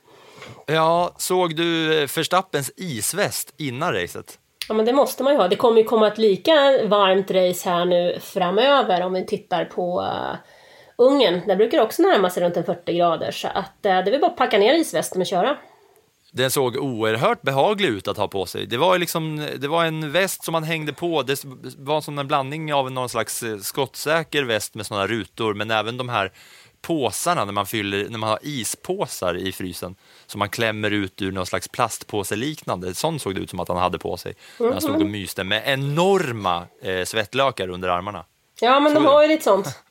[0.65, 4.38] Ja, såg du eh, Verstappens isväst innan racet?
[4.67, 5.47] Ja, men det måste man ju ha.
[5.47, 6.54] Det kommer ju komma ett lika
[6.88, 10.36] varmt race här nu framöver om vi tittar på uh,
[11.02, 11.42] Ungern.
[11.48, 13.32] Där brukar det också närma sig runt en 40 grader.
[13.32, 15.58] Så att uh, det väl bara packa ner isvästen och köra.
[16.34, 18.66] Den såg oerhört behaglig ut att ha på sig.
[18.66, 21.24] Det var, liksom, det var en väst som man hängde på.
[21.24, 21.44] Det
[21.78, 25.98] var som en blandning av någon slags eh, skottsäker väst med sådana rutor, men även
[25.98, 26.32] de här
[26.82, 29.96] påsarna när man, fyller, när man har ispåsar i frysen
[30.28, 32.94] som man klämmer ut ur någon slags plastpåse liknande.
[32.94, 35.44] Sånt såg det ut som att han hade på sig när han stod och myste
[35.44, 38.26] med enorma eh, svettlökar under armarna.
[38.62, 39.68] Ja, men de Så är har ju lite sånt.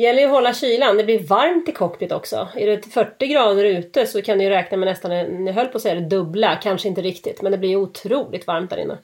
[0.00, 0.96] gäller ju att hålla kylan.
[0.96, 2.48] Det blir varmt i cockpit också.
[2.54, 5.12] Är det 40 grader ute så kan du räkna med nästan,
[5.46, 8.70] jag höll på att säga det dubbla, kanske inte riktigt, men det blir otroligt varmt
[8.70, 8.98] där inne.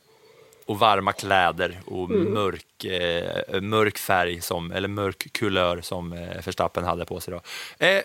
[0.66, 6.85] och varma kläder och mörk, eh, mörk färg, som, eller mörk kulör som eh, Verstappen
[6.85, 7.35] hade på sig.
[7.35, 7.40] Då.
[7.87, 8.03] Eh,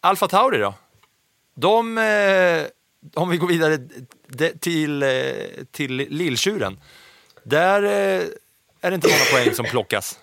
[0.00, 0.74] Alfa Tauri då?
[1.54, 2.64] De, eh,
[3.14, 3.78] om vi går vidare
[4.26, 5.08] de, till, eh,
[5.70, 6.80] till Lilltjuren,
[7.42, 8.22] där eh,
[8.80, 10.18] är det inte många poäng som plockas.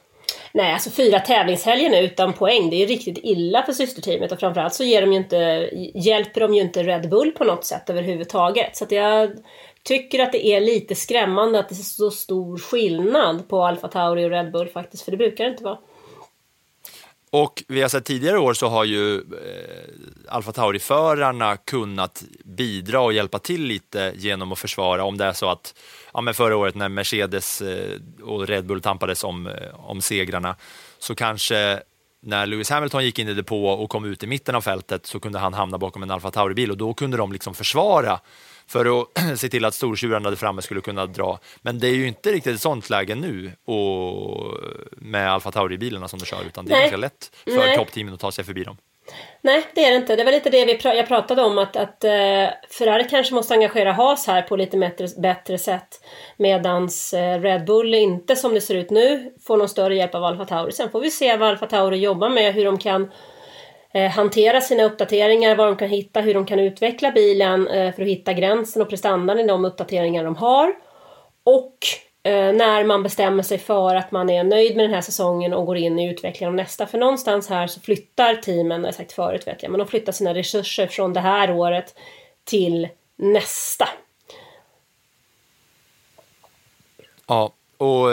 [0.55, 4.39] Nej, alltså fyra tävlingshelger nu utan poäng, det är ju riktigt illa för systerteamet och
[4.39, 7.89] framförallt så ger de ju inte, hjälper de ju inte Red Bull på något sätt
[7.89, 8.77] överhuvudtaget.
[8.77, 9.31] Så att jag
[9.83, 14.25] tycker att det är lite skrämmande att det är så stor skillnad på Alfa Tauri
[14.25, 15.77] och Red Bull faktiskt, för det brukar det inte vara.
[17.37, 19.21] Och vi har sett tidigare år så har ju eh,
[20.27, 25.03] Alfa Tauri-förarna kunnat bidra och hjälpa till lite genom att försvara.
[25.03, 25.75] Om det är så att
[26.13, 29.53] ja, men förra året när Mercedes eh, och Red Bull tampades om, eh,
[29.89, 30.55] om segrarna
[30.99, 31.79] så kanske
[32.21, 35.19] när Lewis Hamilton gick in i depå och kom ut i mitten av fältet så
[35.19, 38.19] kunde han hamna bakom en Alfa Tauri-bil och då kunde de liksom försvara
[38.67, 41.39] för att se till att stortjurarna där framme skulle kunna dra.
[41.61, 44.53] Men det är ju inte riktigt ett sånt läge nu och
[44.91, 46.81] med Alfa Tauri-bilarna som du kör, utan det är Nej.
[46.81, 48.77] ganska lätt för toppteamen att ta sig förbi dem.
[49.41, 50.15] Nej, det är det inte.
[50.15, 52.11] Det var lite det vi jag pratade om att, att eh,
[52.69, 56.01] Ferrari kanske måste engagera Haas här på lite bättre, bättre sätt.
[56.37, 60.23] Medans eh, Red Bull inte som det ser ut nu får någon större hjälp av
[60.23, 60.71] Alfa Tauri.
[60.71, 63.11] Sen får vi se vad Alfa Tauri jobbar med, hur de kan
[63.95, 68.01] Eh, hantera sina uppdateringar, vad de kan hitta, hur de kan utveckla bilen eh, för
[68.01, 70.75] att hitta gränsen och prestandan i de uppdateringar de har.
[71.43, 71.77] Och
[72.23, 75.65] eh, när man bestämmer sig för att man är nöjd med den här säsongen och
[75.65, 76.87] går in i utvecklingen av nästa.
[76.87, 79.87] För någonstans här så flyttar teamen, det har jag sagt förut vet jag, men de
[79.87, 81.95] flyttar sina resurser från det här året
[82.43, 83.89] till nästa.
[87.27, 88.07] Ja, och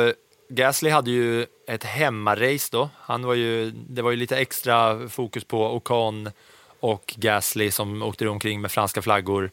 [0.49, 2.91] Gasly hade ju ett hemmarace då.
[2.99, 6.31] Han var ju, det var ju lite extra fokus på Ocon
[6.81, 9.51] och Gasly som åkte omkring med franska flaggor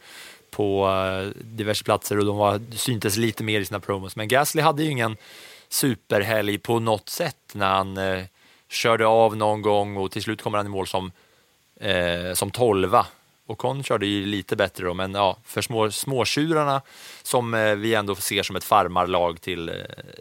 [0.51, 4.15] på eh, diverse platser och de var, syntes lite mer i sina promos.
[4.15, 5.17] Men Gasly hade ju ingen
[5.69, 8.23] superhelg på något sätt när han eh,
[8.69, 11.11] körde av någon gång och till slut kommer han i mål som,
[11.79, 13.05] eh, som tolva.
[13.49, 16.81] Ocon körde ju lite bättre då, men ja, för små, småtjurarna
[17.23, 19.75] som eh, vi ändå ser som ett farmarlag till eh,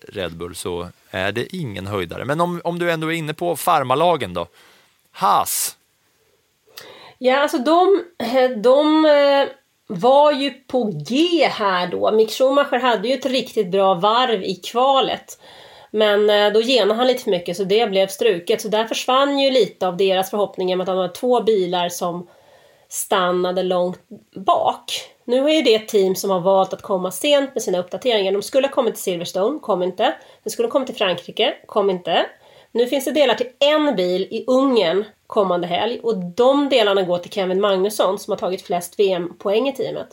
[0.09, 2.25] Red Bull så är det ingen höjdare.
[2.25, 4.47] Men om, om du ändå är inne på farmarlagen då.
[5.11, 5.75] Haas,
[7.21, 9.07] Ja, alltså de, eh, de
[9.87, 12.13] var ju på G här då.
[12.13, 15.39] Mick Schumacher hade ju ett riktigt bra varv i kvalet.
[15.91, 18.61] Men då genade han lite för mycket så det blev struket.
[18.61, 22.27] Så där försvann ju lite av deras förhoppningar med att de har två bilar som
[22.89, 24.01] stannade långt
[24.35, 24.93] bak.
[25.25, 28.33] Nu är ju det ett team som har valt att komma sent med sina uppdateringar.
[28.33, 30.15] De skulle ha kommit till Silverstone, kom inte.
[30.45, 32.27] De skulle ha kommit till Frankrike, kom inte.
[32.73, 37.19] Nu finns det delar till en bil i Ungern kommande helg och de delarna går
[37.19, 40.09] till Kevin Magnusson som har tagit flest VM-poäng i teamet.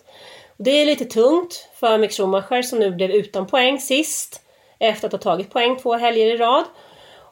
[0.58, 4.42] Och det är lite tungt för Mick Schumacher som nu blev utan poäng sist
[4.80, 6.66] efter att ha tagit poäng två helger i rad.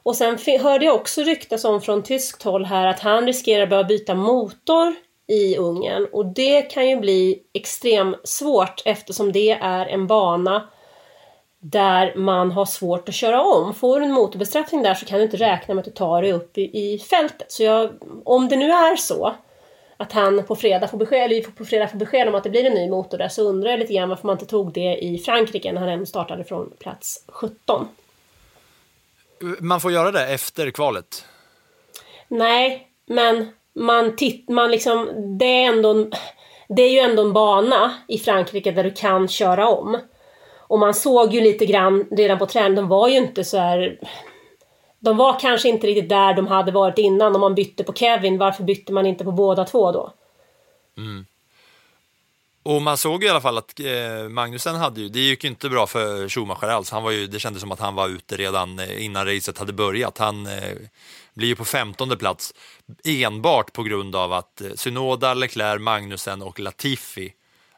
[0.02, 3.68] Och sen hörde jag också ryktas om från tyskt håll här att han riskerar att
[3.68, 4.94] behöva byta motor
[5.26, 10.68] i Ungern och det kan ju bli extremt svårt eftersom det är en bana
[11.58, 13.74] där man har svårt att köra om.
[13.74, 16.32] Får du en motorbestraffning där så kan du inte räkna med att du tar dig
[16.32, 17.52] upp i, i fältet.
[17.52, 17.90] Så jag,
[18.24, 19.34] om det nu är så
[19.96, 22.64] att han på fredag, får besked, eller på fredag får besked om att det blir
[22.64, 25.18] en ny motor där så undrar jag lite grann varför man inte tog det i
[25.18, 27.88] Frankrike när han ändå startade från plats 17.
[29.58, 31.24] man får göra det efter kvalet.
[32.28, 35.08] Nej, men man titt, man liksom,
[35.38, 36.12] det är ändå en,
[36.68, 39.98] det är ju ändå en bana i Frankrike där du kan köra om.
[40.58, 43.98] Och man såg ju lite grann redan på träningen, de var ju inte så här...
[44.98, 48.38] De var kanske inte riktigt där de hade varit innan om man bytte på Kevin.
[48.38, 50.12] Varför bytte man inte på båda två då?
[50.96, 51.26] Mm.
[52.62, 55.50] Och man såg ju i alla fall att eh, Magnusen hade ju, det gick ju
[55.50, 56.90] inte bra för Schumacher alls.
[56.90, 59.72] Han var ju, det kändes som att han var ute redan eh, innan racet hade
[59.72, 60.18] börjat.
[60.18, 60.76] Han eh,
[61.34, 62.54] blir ju på femtonde plats
[63.04, 67.32] enbart på grund av att eh, Synoda, Leclerc, Magnusen och Latifi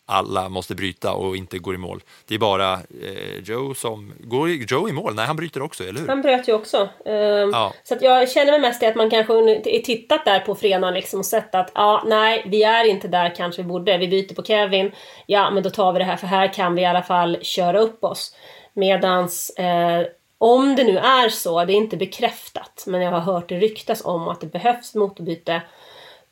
[0.09, 2.03] alla måste bryta och inte går i mål.
[2.29, 5.14] Det är bara eh, Joe som, går Joe i mål?
[5.14, 6.09] Nej, han bryter också, eller hur?
[6.09, 6.88] Han bröt ju också.
[7.07, 7.73] Ehm, Ja.
[7.85, 10.95] Så att jag känner mig mest i att man kanske under- tittat där på fredagen
[10.95, 13.99] liksom och sett att ja, nej, vi är inte där kanske vi borde.
[13.99, 14.92] Vi byter på Kevin.
[15.27, 17.79] Ja, men då tar vi det här för här kan vi i alla fall köra
[17.81, 18.35] upp oss.
[18.75, 20.07] Medans eh,
[20.38, 24.05] om det nu är så, det är inte bekräftat, men jag har hört det ryktas
[24.05, 25.62] om att det behövs motorbyte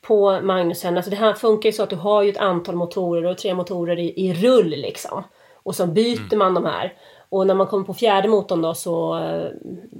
[0.01, 0.97] på Magnusen.
[0.97, 3.53] Alltså det här funkar ju så att du har ju ett antal motorer och tre
[3.53, 5.23] motorer i, i rull liksom.
[5.53, 6.93] Och så byter man de här.
[7.29, 9.49] Och när man kommer på fjärde motorn då så eh,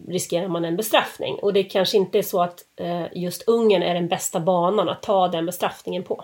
[0.08, 1.36] riskerar man en bestraffning.
[1.36, 5.02] Och det kanske inte är så att eh, just Ungern är den bästa banan att
[5.02, 6.24] ta den bestraffningen på.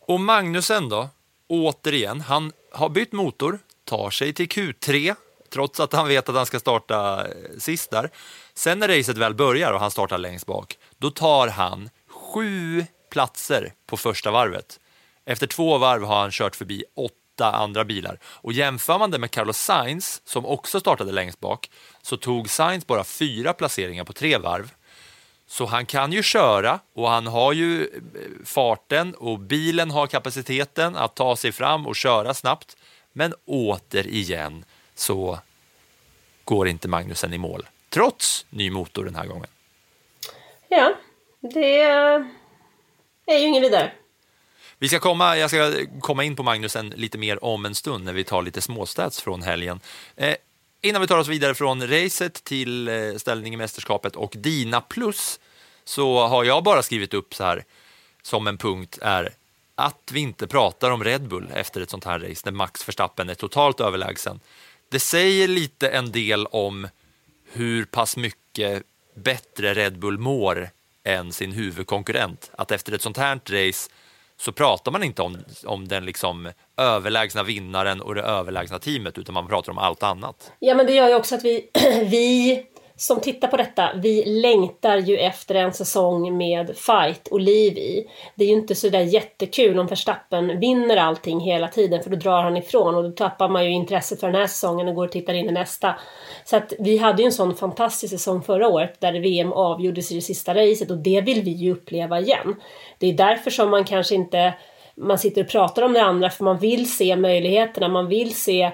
[0.00, 1.08] Och Magnusen då,
[1.48, 5.14] återigen, han har bytt motor, tar sig till Q3,
[5.50, 8.10] trots att han vet att han ska starta eh, sist där.
[8.54, 13.72] Sen när racet väl börjar och han startar längst bak, då tar han sju platser
[13.86, 14.80] på första varvet.
[15.24, 18.18] Efter två varv har han kört förbi åtta andra bilar.
[18.24, 21.70] Och jämför man det med Carlos Sainz, som också startade längst bak,
[22.02, 24.70] så tog Sainz bara fyra placeringar på tre varv.
[25.46, 27.88] Så han kan ju köra och han har ju eh,
[28.44, 32.76] farten och bilen har kapaciteten att ta sig fram och köra snabbt.
[33.12, 34.64] Men återigen
[35.00, 35.38] så
[36.44, 39.46] går inte Magnusen i mål, trots ny motor den här gången.
[40.68, 40.94] Ja,
[41.40, 41.80] det
[43.26, 43.92] är ju ingen vidare.
[44.78, 48.12] Vi ska komma, jag ska komma in på Magnusen lite mer om en stund när
[48.12, 49.80] vi tar lite småstats från helgen.
[50.16, 50.34] Eh,
[50.82, 55.40] Innan vi tar oss vidare från racet till eh, ställning i mästerskapet och dina plus
[55.84, 57.64] så har jag bara skrivit upp så här
[58.22, 59.34] som en punkt är
[59.74, 63.30] att vi inte pratar om Red Bull efter ett sånt här race när Max Verstappen
[63.30, 64.40] är totalt överlägsen.
[64.90, 66.88] Det säger lite en del om
[67.52, 68.82] hur pass mycket
[69.14, 70.70] bättre Red Bull mår
[71.04, 72.50] än sin huvudkonkurrent.
[72.54, 73.90] Att efter ett sånt här race
[74.36, 79.34] så pratar man inte om, om den liksom överlägsna vinnaren och det överlägsna teamet utan
[79.34, 80.52] man pratar om allt annat.
[80.58, 81.70] Ja men det gör ju också att vi,
[82.10, 82.66] vi
[83.00, 88.06] som tittar på detta, vi längtar ju efter en säsong med fight och liv i.
[88.34, 92.42] Det är ju inte sådär jättekul om Verstappen vinner allting hela tiden för då drar
[92.42, 95.12] han ifrån och då tappar man ju intresset för den här säsongen och går och
[95.12, 95.94] tittar in i nästa.
[96.44, 100.14] Så att vi hade ju en sån fantastisk säsong förra året där VM avgjordes i
[100.14, 102.56] det sista racet och det vill vi ju uppleva igen.
[102.98, 104.54] Det är därför som man kanske inte
[104.94, 108.70] man sitter och pratar om det andra för man vill se möjligheterna, man vill se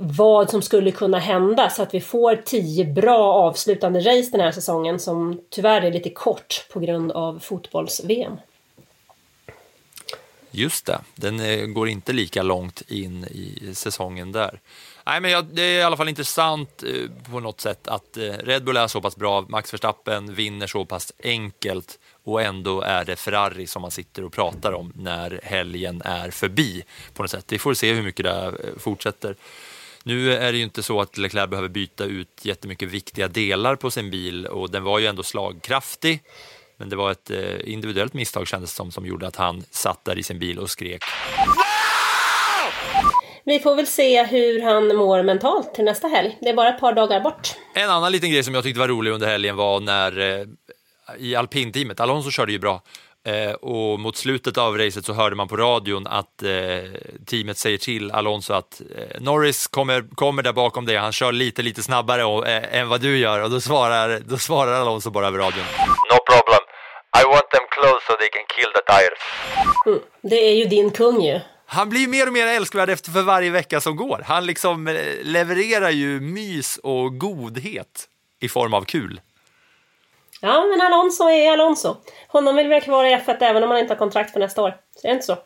[0.00, 4.52] vad som skulle kunna hända så att vi får tio bra avslutande race den här
[4.52, 8.36] säsongen som tyvärr är lite kort på grund av fotbolls-VM.
[10.50, 14.60] Just det, den eh, går inte lika långt in i säsongen där.
[15.06, 18.64] Nej, men det är i alla fall intressant eh, på något sätt att eh, Red
[18.64, 23.16] Bull är så pass bra, Max Verstappen vinner så pass enkelt och ändå är det
[23.16, 26.84] Ferrari som man sitter och pratar om när helgen är förbi
[27.14, 27.44] på något sätt.
[27.48, 29.36] Vi får se hur mycket det fortsätter.
[30.08, 33.90] Nu är det ju inte så att Leclerc behöver byta ut jättemycket viktiga delar på
[33.90, 36.22] sin bil och den var ju ändå slagkraftig.
[36.76, 40.18] Men det var ett eh, individuellt misstag kändes som, som gjorde att han satt där
[40.18, 41.02] i sin bil och skrek.
[43.44, 46.38] Vi får väl se hur han mår mentalt till nästa helg.
[46.40, 47.48] Det är bara ett par dagar bort.
[47.74, 50.46] En annan liten grej som jag tyckte var rolig under helgen var när eh,
[51.18, 52.82] i alpinteamet, Alonso körde ju bra,
[53.60, 56.50] och mot slutet av racet så hörde man på radion att eh,
[57.26, 61.62] teamet säger till Alonso att eh, Norris kommer, kommer där bakom dig, han kör lite,
[61.62, 65.26] lite snabbare och, eh, än vad du gör och då svarar, då svarar Alonso bara
[65.26, 65.64] över radion.
[66.12, 66.60] No problem.
[67.20, 69.18] I want them close so they can kill the tires.
[69.86, 71.40] Mm, det är ju din kung ju.
[71.66, 74.22] Han blir mer och mer älskvärd efter för varje vecka som går.
[74.26, 78.08] Han liksom eh, levererar ju mys och godhet
[78.40, 79.20] i form av kul.
[80.40, 81.96] Ja, men Alonso är Alonso.
[82.28, 84.62] Honom vill vi ha kvar i F1 även om han inte har kontrakt för nästa
[84.62, 84.70] år.
[84.94, 85.38] Så det är inte så.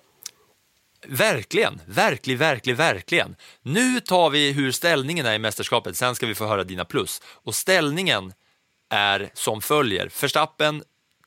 [1.07, 3.37] Verkligen, verkligen, verkligen, verkligen.
[3.63, 7.23] Nu tar vi hur ställningen är i mästerskapet, sen ska vi få höra dina plus.
[7.25, 8.33] Och ställningen
[8.91, 10.09] är som följer.
[10.09, 10.83] Förstappen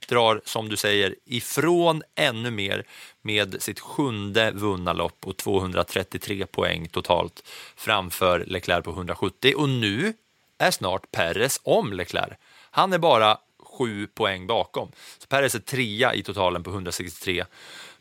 [0.08, 2.86] drar, som du säger, ifrån ännu mer
[3.22, 7.44] med sitt sjunde vunna lopp och 233 poäng totalt
[7.76, 9.54] framför Leclerc på 170.
[9.58, 10.14] Och nu
[10.58, 12.34] är snart Perres om Leclerc.
[12.72, 13.38] Han är bara
[13.78, 14.92] sju poäng bakom.
[15.18, 17.46] Så Perez är trea i totalen på 163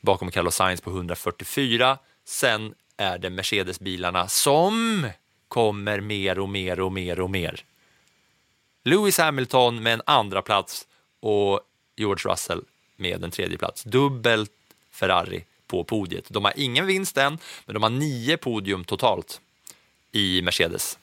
[0.00, 1.98] bakom Carlos Sainz på 144.
[2.24, 5.06] Sen är det Mercedes-bilarna som
[5.48, 7.64] kommer mer och mer och mer och mer.
[8.84, 10.86] Lewis Hamilton med en andra plats
[11.20, 11.60] och
[11.96, 12.62] George Russell
[12.96, 13.82] med en tredje plats.
[13.82, 14.50] Dubbelt
[14.90, 16.24] Ferrari på podiet.
[16.28, 19.40] De har ingen vinst än, men de har nio podium totalt
[20.12, 20.98] i Mercedes.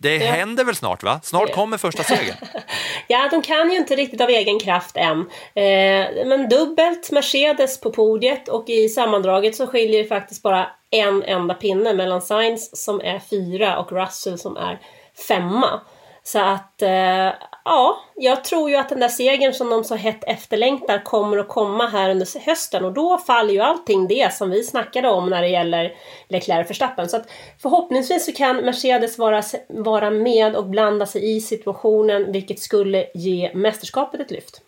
[0.00, 0.32] Det ja.
[0.32, 1.20] händer väl snart va?
[1.22, 2.36] Snart kommer första segern.
[3.08, 5.20] ja, de kan ju inte riktigt av egen kraft än.
[5.54, 11.22] Eh, men dubbelt Mercedes på podiet och i sammandraget så skiljer det faktiskt bara en
[11.22, 14.80] enda pinne mellan Sainz som är fyra och Russell som är
[15.28, 15.80] femma.
[16.26, 17.32] Så att, eh,
[17.64, 21.48] ja, jag tror ju att den där segern som de så hett efterlängtar kommer att
[21.48, 25.42] komma här under hösten och då faller ju allting det som vi snackade om när
[25.42, 25.94] det gäller
[26.28, 27.08] Leclerc Verstappen.
[27.08, 27.28] Så att
[27.62, 33.50] förhoppningsvis så kan Mercedes vara, vara med och blanda sig i situationen vilket skulle ge
[33.54, 34.60] mästerskapet ett lyft.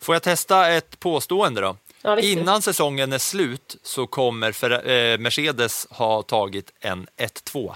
[0.00, 1.76] Får jag testa ett påstående då?
[2.02, 7.74] Ja, Innan säsongen är slut så kommer eh, Mercedes ha tagit en 1-2.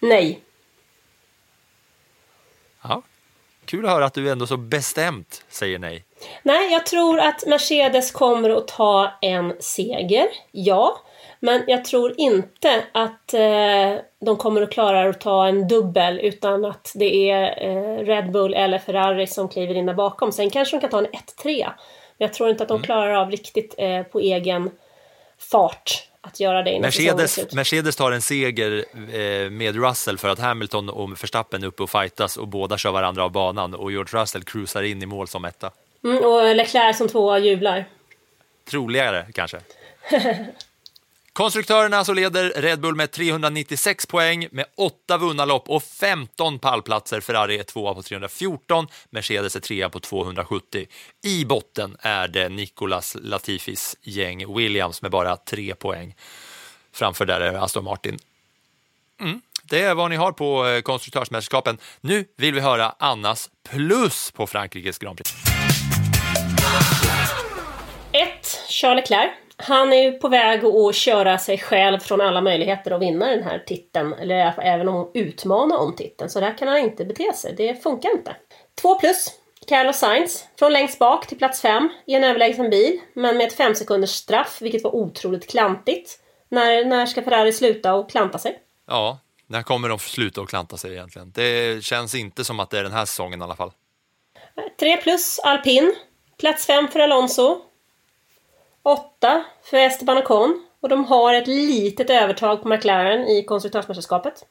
[0.00, 0.40] Nej.
[2.82, 3.02] Ja,
[3.64, 6.04] kul att höra att du ändå så bestämt säger nej.
[6.42, 11.00] Nej, jag tror att Mercedes kommer att ta en seger, ja.
[11.40, 16.64] Men jag tror inte att eh, de kommer att klara att ta en dubbel utan
[16.64, 20.32] att det är eh, Red Bull eller Ferrari som kliver in där bakom.
[20.32, 21.64] Sen kanske de kan ta en 1-3.
[22.18, 22.84] Men jag tror inte att de mm.
[22.84, 24.70] klarar av riktigt eh, på egen
[25.38, 30.88] fart att göra det Mercedes, Mercedes tar en seger eh, med Russell för att Hamilton
[30.88, 34.44] och Verstappen är uppe och fightas och båda kör varandra av banan och George Russell
[34.44, 35.70] cruisar in i mål som etta.
[36.04, 37.84] Mm, och Leclerc som tvåa jublar.
[38.70, 39.60] Troligare kanske.
[41.32, 47.20] Konstruktörerna så leder Red Bull med 396 poäng med 8 vunna lopp och 15 pallplatser.
[47.20, 50.86] Ferrari är tvåa på 314, Mercedes är trea på 270.
[51.24, 56.14] I botten är det Nicolas Latifis gäng Williams med bara 3 poäng.
[56.92, 58.18] Framför där är Aston Martin.
[59.20, 61.78] Mm, det är vad ni har på eh, konstruktörsmästerskapen.
[62.00, 65.34] Nu vill vi höra Annas plus på Frankrikes Grand Prix.
[68.12, 68.58] 1.
[68.68, 69.41] Charles Leclerc.
[69.56, 73.42] Han är ju på väg att köra sig själv från alla möjligheter att vinna den
[73.42, 74.12] här titeln.
[74.12, 76.30] Eller även om utmana om titeln.
[76.30, 77.54] Så där kan han inte bete sig.
[77.56, 78.36] Det funkar inte.
[78.82, 79.30] 2 plus.
[79.66, 80.48] Carlos Sainz.
[80.58, 83.00] Från längst bak till plats 5 i en överlägsen bil.
[83.14, 86.18] Men med ett 5 sekunders straff, vilket var otroligt klantigt.
[86.48, 88.58] När, när ska Ferrari sluta och klanta sig?
[88.86, 91.32] Ja, när kommer de sluta och klanta sig egentligen?
[91.34, 93.72] Det känns inte som att det är den här säsongen i alla fall.
[94.80, 95.94] 3 plus alpin.
[96.38, 97.60] Plats 5 för Alonso.
[98.82, 100.66] 8 för Esteban Ocon.
[100.80, 104.44] Och de har ett litet övertag på McLaren i konstruktörsmästerskapet.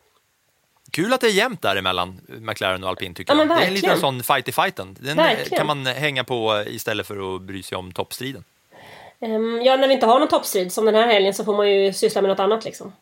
[0.92, 3.50] Kul att det är jämnt däremellan McLaren och alpin tycker Ja, jag.
[3.50, 4.98] Det är en liten sån fight i fighten.
[5.00, 5.58] Den Verkligen.
[5.58, 8.44] kan man hänga på istället för att bry sig om toppstriden.
[9.20, 11.72] Ehm, ja, när vi inte har någon toppstrid som den här helgen så får man
[11.72, 12.94] ju syssla med något annat liksom.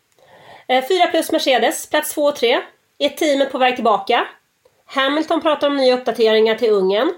[0.68, 2.62] 4 plus Mercedes, plats 2 och 3.
[2.98, 4.28] Är teamet på väg tillbaka?
[4.86, 7.14] Hamilton pratar om nya uppdateringar till Ungern.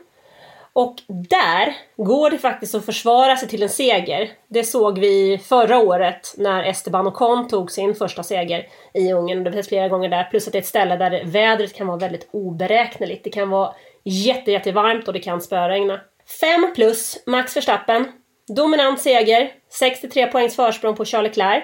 [0.74, 4.30] Och där går det faktiskt att försvara sig till en seger.
[4.48, 9.44] Det såg vi förra året när Esteban Ocon tog sin första seger i Ungern.
[9.44, 10.24] Det finns flera gånger där.
[10.24, 13.24] Plus att det är ett ställe där vädret kan vara väldigt oberäkneligt.
[13.24, 16.02] Det kan vara jätte, jättevarmt och det kan spöregna.
[16.40, 18.12] 5 plus Max Verstappen.
[18.48, 19.52] Dominant seger.
[19.70, 21.64] 63 poängs försprång på Charles Leclerc.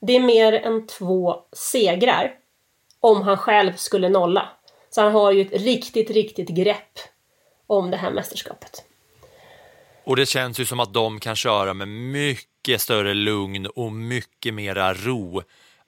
[0.00, 2.32] Det är mer än två segrar.
[3.00, 4.48] Om han själv skulle nolla.
[4.90, 6.98] Så han har ju ett riktigt, riktigt grepp
[7.68, 8.84] om det här mästerskapet.
[10.04, 14.54] Och det känns ju som att de kan köra med mycket större lugn och mycket
[14.54, 15.42] mera ro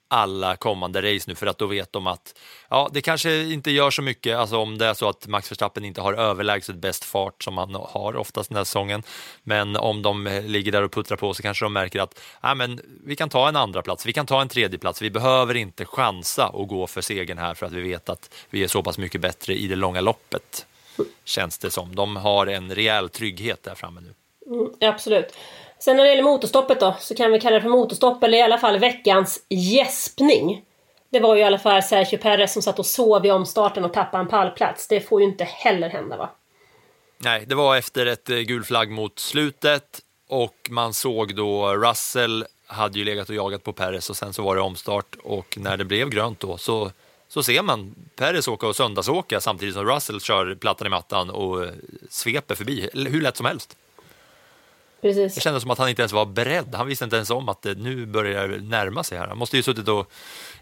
[0.07, 2.35] alla kommande race nu för att då vet de att
[2.69, 5.85] ja, det kanske inte gör så mycket alltså om det är så att Max Verstappen
[5.85, 9.03] inte har överlägset bäst fart som han har oftast den här säsongen.
[9.43, 12.81] Men om de ligger där och puttrar på så kanske de märker att ja, men
[13.05, 15.01] vi kan ta en andra plats, vi kan ta en tredje plats.
[15.01, 18.63] Vi behöver inte chansa och gå för segern här för att vi vet att vi
[18.63, 20.65] är så pass mycket bättre i det långa loppet.
[21.23, 21.95] Känns det som.
[21.95, 24.13] De har en rejäl trygghet där framme nu.
[24.55, 25.37] Mm, absolut.
[25.79, 28.41] Sen när det gäller motorstoppet då, så kan vi kalla det för motorstopp, eller i
[28.41, 30.63] alla fall veckans gäspning.
[31.09, 33.93] Det var ju i alla fall Sergio Perez som satt och sov i omstarten och
[33.93, 34.87] tappade en pallplats.
[34.87, 36.29] Det får ju inte heller hända va?
[37.17, 39.99] Nej, det var efter ett eh, gul flagg mot slutet
[40.29, 44.43] och man såg då Russell hade ju legat och jagat på Perez och sen så
[44.43, 46.91] var det omstart och när det blev grönt då så,
[47.33, 51.63] så ser man Perez åka och söndagsåka samtidigt som Russell kör plattan i mattan och
[51.63, 51.71] eh,
[52.09, 53.77] sveper förbi hur lätt som helst.
[55.01, 55.43] Det Precis.
[55.43, 56.75] kändes som att han inte ens var beredd.
[56.75, 59.27] Han visste inte ens om att det nu börjar närma sig här.
[59.27, 60.11] Han måste ju suttit och,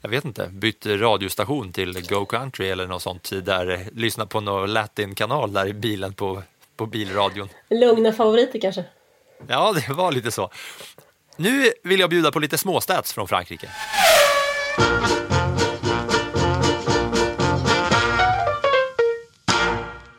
[0.01, 4.39] jag vet inte, bytt radiostation till Go Country eller något sånt där, eh, lyssnat på
[4.39, 6.43] någon latin-kanal där i bilen på,
[6.76, 7.49] på bilradion.
[7.70, 8.84] Lugna favoriter kanske?
[9.47, 10.49] Ja, det var lite så.
[11.36, 13.70] Nu vill jag bjuda på lite småstats från Frankrike.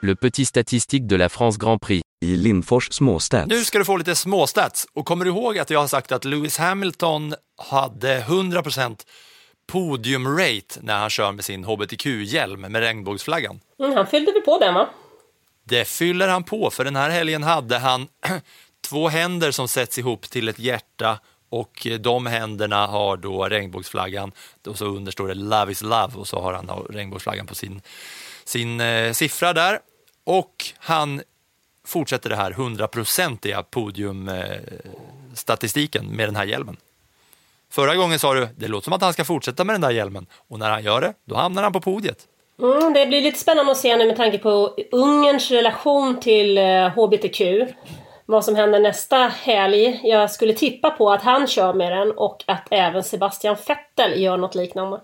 [0.02, 2.02] Le petit statistique de la France Grand Prix.
[2.22, 3.46] I Lindfors småstats.
[3.48, 4.86] Nu ska du få lite småstats.
[4.92, 7.34] Och kommer du ihåg att jag har sagt att Lewis Hamilton
[7.70, 8.96] hade 100%
[9.66, 13.60] podiumrate när han kör med sin hbtq-hjälm med regnbågsflaggan?
[13.80, 14.88] Mm, han fyllde väl på den va?
[15.64, 18.08] Det fyller han på, för den här helgen hade han
[18.88, 21.18] två händer som sätts ihop till ett hjärta
[21.50, 24.32] och de händerna har då regnbågsflaggan
[24.66, 27.82] och så under står det Love is love och så har han regnbågsflaggan på sin,
[28.44, 29.80] sin eh, siffra där.
[30.24, 31.22] Och han
[31.84, 36.76] fortsätter det här hundraprocentiga podiumstatistiken med den här hjälmen.
[37.70, 40.26] Förra gången sa du, det låter som att han ska fortsätta med den där hjälmen
[40.48, 42.26] och när han gör det, då hamnar han på podiet.
[42.62, 46.88] Mm, det blir lite spännande att se nu med tanke på Ungerns relation till eh,
[46.88, 47.40] HBTQ.
[48.26, 50.00] Vad som händer nästa helg.
[50.02, 54.36] Jag skulle tippa på att han kör med den och att även Sebastian Vettel gör
[54.36, 55.00] något liknande.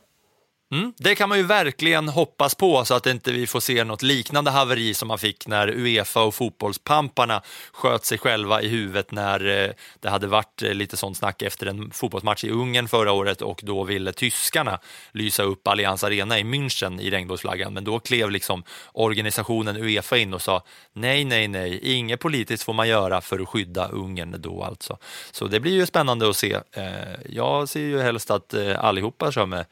[0.73, 4.03] Mm, det kan man ju verkligen hoppas på så att inte vi får se något
[4.03, 7.43] liknande haveri som man fick när Uefa och fotbollspamparna
[7.73, 11.67] sköt sig själva i huvudet när eh, det hade varit eh, lite sånt snack efter
[11.67, 14.79] en fotbollsmatch i Ungern förra året och då ville tyskarna
[15.13, 17.75] lysa upp Allianz Arena i München i regnbågsflaggan.
[17.75, 18.63] Men då klev liksom
[18.93, 20.63] organisationen Uefa in och sa
[20.93, 24.99] nej, nej, nej, inget politiskt får man göra för att skydda Ungern då alltså.
[25.31, 26.53] Så det blir ju spännande att se.
[26.73, 26.83] Eh,
[27.29, 29.65] jag ser ju helst att allihopa kör med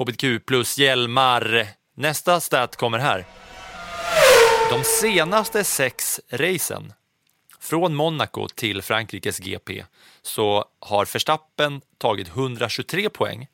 [0.00, 1.66] hbtq plus hjälmar.
[1.94, 3.24] Nästa stat kommer här.
[4.70, 6.92] De senaste sex racen
[7.58, 9.84] från Monaco till Frankrikes GP
[10.22, 13.46] så har Verstappen tagit 123 poäng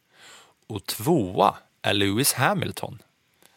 [0.69, 3.03] och tvåa är Lewis Hamilton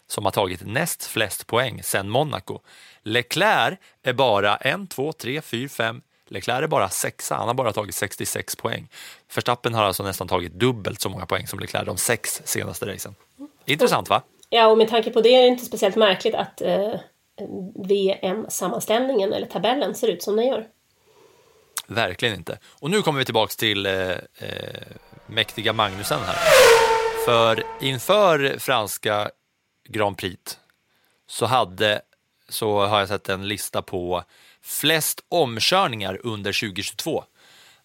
[0.08, 2.60] som har tagit näst flest poäng sedan Monaco.
[3.04, 7.74] Leclerc är bara en, två, tre, fyra, fem, Leclerc är bara sexa, han har bara
[7.74, 8.88] tagit 66 poäng.
[9.36, 13.16] Verstappen har alltså nästan tagit dubbelt så många poäng som Leclerc de sex senaste racen.
[13.66, 14.22] Intressant va?
[14.50, 16.94] Ja, och med tanke på det är det inte speciellt märkligt att eh,
[17.88, 20.68] VM-sammanställningen eller tabellen ser ut som den gör.
[21.88, 22.60] Verkligen inte.
[22.80, 24.18] Och nu kommer vi tillbaks till eh, eh,
[25.28, 26.38] mäktiga Magnusen här.
[27.26, 29.32] För inför franska
[29.90, 30.58] Grand Prix
[31.28, 32.02] så hade
[32.50, 34.24] så har jag sett en lista på
[34.70, 37.24] flest omkörningar under 2022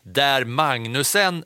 [0.02, 1.44] där Magnusen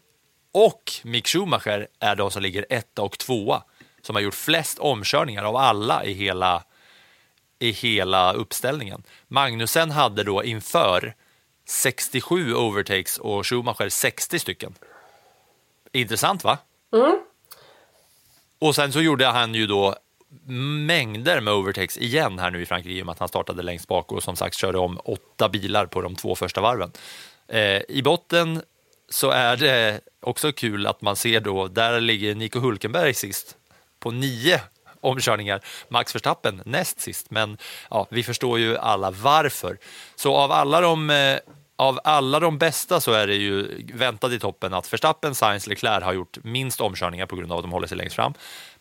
[0.52, 3.62] och Mick Schumacher är de som ligger etta och tvåa
[4.02, 6.64] som har gjort flest omkörningar av alla i hela,
[7.58, 9.02] i hela uppställningen.
[9.28, 11.14] Magnusen hade då inför
[11.68, 14.74] 67 overtakes och Schumacher 60 stycken.
[15.92, 16.58] Intressant va?
[16.92, 17.18] Mm.
[18.58, 19.96] Och sen så gjorde han ju då
[20.86, 23.88] mängder med overtakes igen här nu i Frankrike i och med att han startade längst
[23.88, 26.92] bak och som sagt körde om åtta bilar på de två första varven.
[27.48, 28.62] Eh, I botten
[29.08, 33.56] så är det också kul att man ser då, där ligger Nico Hulkenberg sist
[34.00, 34.60] på nio
[35.00, 37.58] omkörningar, Max Verstappen näst sist, men
[37.90, 39.78] ja, vi förstår ju alla varför.
[40.16, 41.38] Så av alla de eh,
[41.76, 46.04] av alla de bästa så är det ju väntat i toppen att Verstappen, Sainz, Leclerc
[46.04, 48.34] har gjort minst omkörningar på grund av att de håller sig längst fram.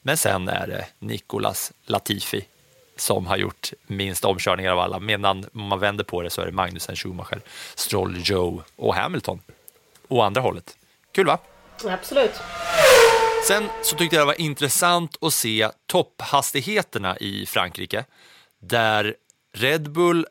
[0.07, 2.45] Men sen är det Nicolas Latifi
[2.95, 4.99] som har gjort minst omkörningar av alla.
[4.99, 7.41] Medan man vänder på det så är det Magnusen, Schumacher,
[7.75, 9.41] Stroll, Joe och Hamilton.
[10.07, 10.77] Och andra hållet.
[11.11, 11.37] Kul va?
[11.85, 12.31] Absolut.
[13.47, 18.05] Sen så tyckte jag det var intressant att se topphastigheterna i Frankrike.
[18.59, 19.15] Där
[19.53, 20.25] Red Bull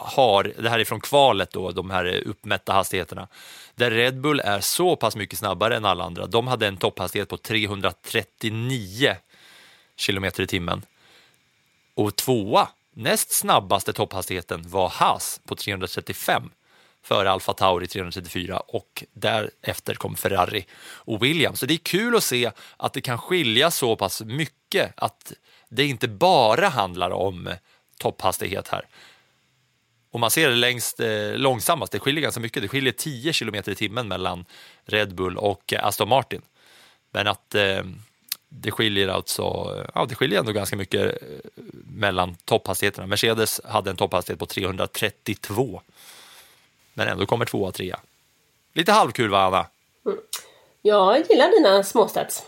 [0.00, 3.28] har, det här är från kvalet då, de här uppmätta hastigheterna,
[3.74, 6.26] där Red Bull är så pass mycket snabbare än alla andra.
[6.26, 9.16] De hade en topphastighet på 339
[9.96, 10.82] kilometer i timmen.
[11.94, 16.50] Och tvåa, näst snabbaste topphastigheten var Haas på 335
[17.02, 21.60] före Alfa Tauri 334 och därefter kom Ferrari och Williams.
[21.60, 25.32] Så det är kul att se att det kan skilja så pass mycket att
[25.68, 27.54] det inte bara handlar om
[27.98, 28.86] topphastighet här.
[30.10, 32.62] Och man ser det längst eh, långsammast, det skiljer ganska mycket.
[32.62, 34.44] Det skiljer 10 km i timmen mellan
[34.84, 36.42] Red Bull och eh, Aston Martin.
[37.10, 37.82] Men att eh,
[38.48, 41.28] det skiljer alltså, eh, ja det skiljer ändå ganska mycket eh,
[41.84, 43.06] mellan topphastigheterna.
[43.06, 45.82] Mercedes hade en topphastighet på 332.
[46.94, 48.00] Men ändå kommer tvåa trea.
[48.72, 49.66] Lite halvkul va Anna?
[50.06, 50.18] Mm.
[50.82, 52.42] Jag gillar dina småstats.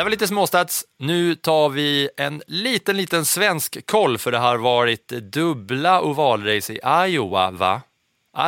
[0.00, 4.58] Det var lite småstads, Nu tar vi en liten, liten svensk koll för det har
[4.58, 7.80] varit dubbla ovalrace i Iowa, va?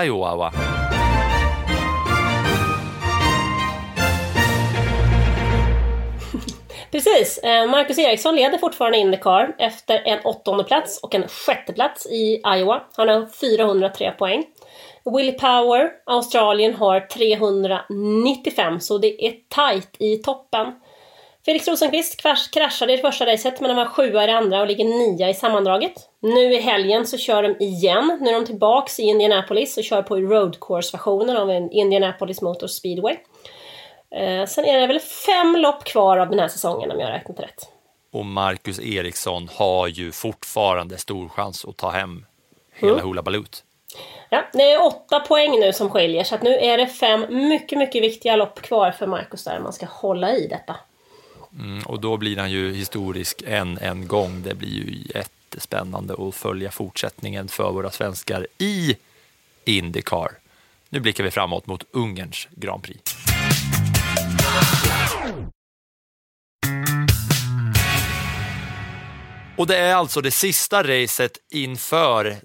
[0.05, 0.53] Iowa, va?
[6.91, 7.39] Precis.
[7.39, 12.43] Eh, Marcus Eriksson leder fortfarande Indycar efter en åttonde plats och en sjätte plats i
[12.47, 12.83] Iowa.
[12.97, 14.45] Han har 403 poäng.
[15.05, 20.73] Willie Power, Australien, har 395, så det är tight i toppen.
[21.45, 22.21] Felix Rosenqvist
[22.53, 25.31] kraschade i det första racet men han var sjua i det andra och ligger nia
[25.31, 25.93] i sammandraget.
[26.21, 28.19] Nu i helgen så kör de igen.
[28.21, 33.17] Nu är de tillbaks i Indianapolis och kör på road course-versionen av Indianapolis Motor Speedway.
[34.11, 37.13] Eh, sen är det väl fem lopp kvar av den här säsongen om jag har
[37.13, 37.69] räknat rätt.
[38.13, 42.27] Och Marcus Eriksson har ju fortfarande stor chans att ta hem
[42.75, 43.05] hela Mm.
[43.05, 43.65] Hoola Balut.
[44.31, 48.03] Ja, det är åtta poäng nu som skiljer så nu är det fem mycket, mycket
[48.03, 50.77] viktiga lopp kvar för Marcus där man ska hålla i detta.
[51.59, 54.43] Mm, och då blir han ju historisk än en gång.
[54.43, 58.97] Det blir ju jättespännande att följa fortsättningen för våra svenskar i
[59.65, 60.31] Indycar.
[60.89, 63.17] Nu blickar vi framåt mot Ungerns Grand Prix.
[69.57, 72.37] Och det är alltså det sista racet inför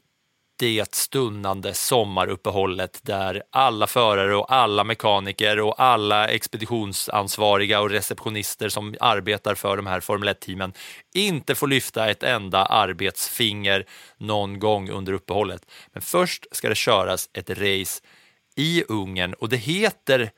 [0.59, 8.95] det stundande sommaruppehållet där alla förare och alla mekaniker och alla expeditionsansvariga och receptionister som
[8.99, 10.73] arbetar för de här Formel 1-teamen
[11.13, 13.85] inte får lyfta ett enda arbetsfinger
[14.17, 15.65] någon gång under uppehållet.
[15.93, 18.03] Men först ska det köras ett race
[18.55, 20.31] i Ungern och det heter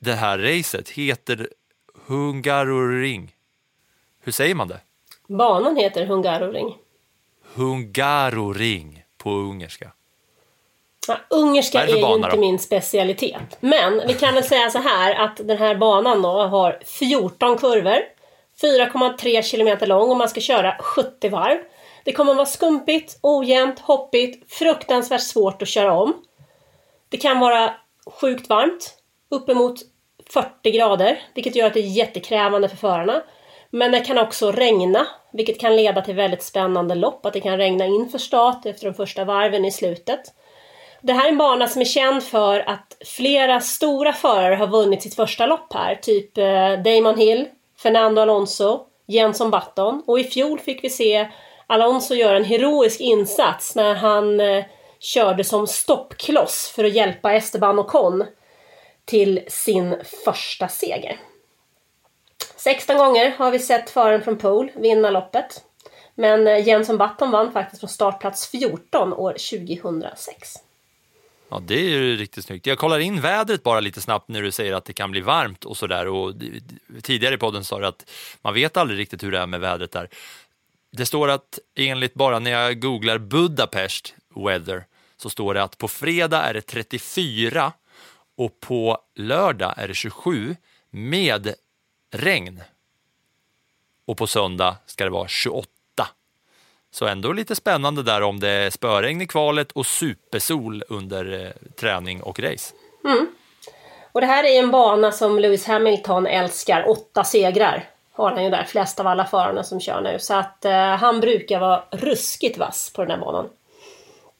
[0.00, 1.48] det här racet heter
[2.06, 3.34] Hungaroring.
[4.20, 4.80] Hur säger man det?
[5.28, 6.74] Banan heter Hungaroring.
[7.54, 9.92] Hungaroring på ungerska.
[11.08, 12.36] Ja, ungerska är är, ju inte då?
[12.36, 13.56] min specialitet.
[13.60, 17.98] Men vi kan väl säga så här att den här banan då har 14 kurvor.
[18.62, 21.58] 4,3 kilometer lång och man ska köra 70 varv.
[22.04, 26.14] Det kommer vara skumpigt, ojämnt, hoppigt, fruktansvärt svårt att köra om.
[27.08, 27.74] Det kan vara
[28.06, 28.94] sjukt varmt,
[29.30, 29.80] uppemot
[30.30, 33.22] 40 grader, vilket gör att det är jättekrävande för förarna.
[33.70, 37.56] Men det kan också regna vilket kan leda till väldigt spännande lopp, att det kan
[37.56, 40.20] regna in för start efter de första varven i slutet.
[41.00, 45.02] Det här är en bana som är känd för att flera stora förare har vunnit
[45.02, 47.46] sitt första lopp här, typ eh, Damon Hill,
[47.78, 51.28] Fernando Alonso, Jenson Button och i fjol fick vi se
[51.66, 54.64] Alonso göra en heroisk insats när han eh,
[55.00, 58.24] körde som stoppkloss för att hjälpa Esteban Ocon
[59.04, 61.16] till sin första seger.
[62.62, 65.64] 16 gånger har vi sett föraren från Pole vinna loppet.
[66.14, 70.56] Men Jensson Jenson Button vann faktiskt från startplats 14 år 2006.
[71.48, 72.66] Ja, det är ju riktigt snyggt.
[72.66, 75.64] Jag kollar in vädret bara lite snabbt när du säger att det kan bli varmt
[75.64, 76.08] och sådär.
[76.08, 76.34] Och
[77.02, 78.10] tidigare i podden sa du att
[78.42, 80.08] man vet aldrig riktigt hur det är med vädret där.
[80.92, 84.84] Det står att enligt bara när jag googlar Budapest weather
[85.16, 87.72] så står det att på fredag är det 34
[88.36, 90.56] och på lördag är det 27
[90.90, 91.54] med
[92.12, 92.62] regn.
[94.06, 95.68] Och på söndag ska det vara 28.
[96.90, 101.70] Så ändå lite spännande där om det är spöregn i kvalet och supersol under eh,
[101.80, 102.74] träning och race.
[103.04, 103.26] Mm.
[104.12, 106.88] Och det här är en bana som Lewis Hamilton älskar.
[106.88, 110.18] Åtta segrar har han ju där, flest av alla förarna som kör nu.
[110.18, 113.48] Så att eh, han brukar vara ruskigt vass på den här banan.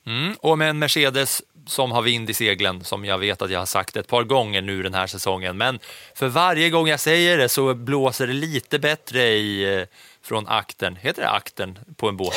[0.06, 3.58] Mm, och med en Mercedes som har vind i seglen, som jag vet att jag
[3.58, 5.56] har sagt ett par gånger nu den här säsongen.
[5.56, 5.78] Men
[6.14, 9.86] för varje gång jag säger det så blåser det lite bättre i, eh,
[10.22, 10.96] från akten.
[10.96, 12.34] Heter det akten på en båt?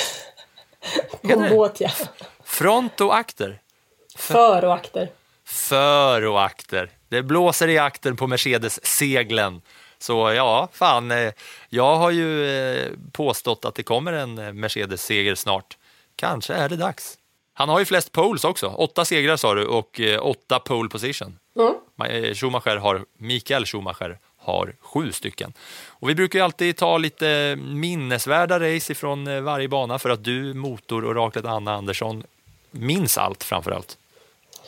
[1.21, 1.89] på en båt, ja.
[2.43, 3.61] Front och akter?
[4.15, 5.09] För och akter.
[5.45, 6.89] För och akter.
[7.09, 9.61] Det blåser i akten på Mercedes-seglen.
[9.99, 11.33] Så ja, fan, eh,
[11.69, 15.77] jag har ju eh, påstått att det kommer en Mercedes-seger snart.
[16.15, 17.17] Kanske är det dags.
[17.57, 18.67] Han har ju flest poles också.
[18.67, 21.39] Åtta segrar sa du och eh, åtta pole position.
[21.59, 22.35] Mm.
[22.35, 25.53] Schumacher har, Mikael Schumacher har sju stycken.
[25.87, 30.53] Och vi brukar alltid ta lite minnesvärda race ifrån eh, varje bana för att du,
[30.53, 32.23] motororaklet Anna Andersson,
[32.71, 33.97] minns allt framför allt.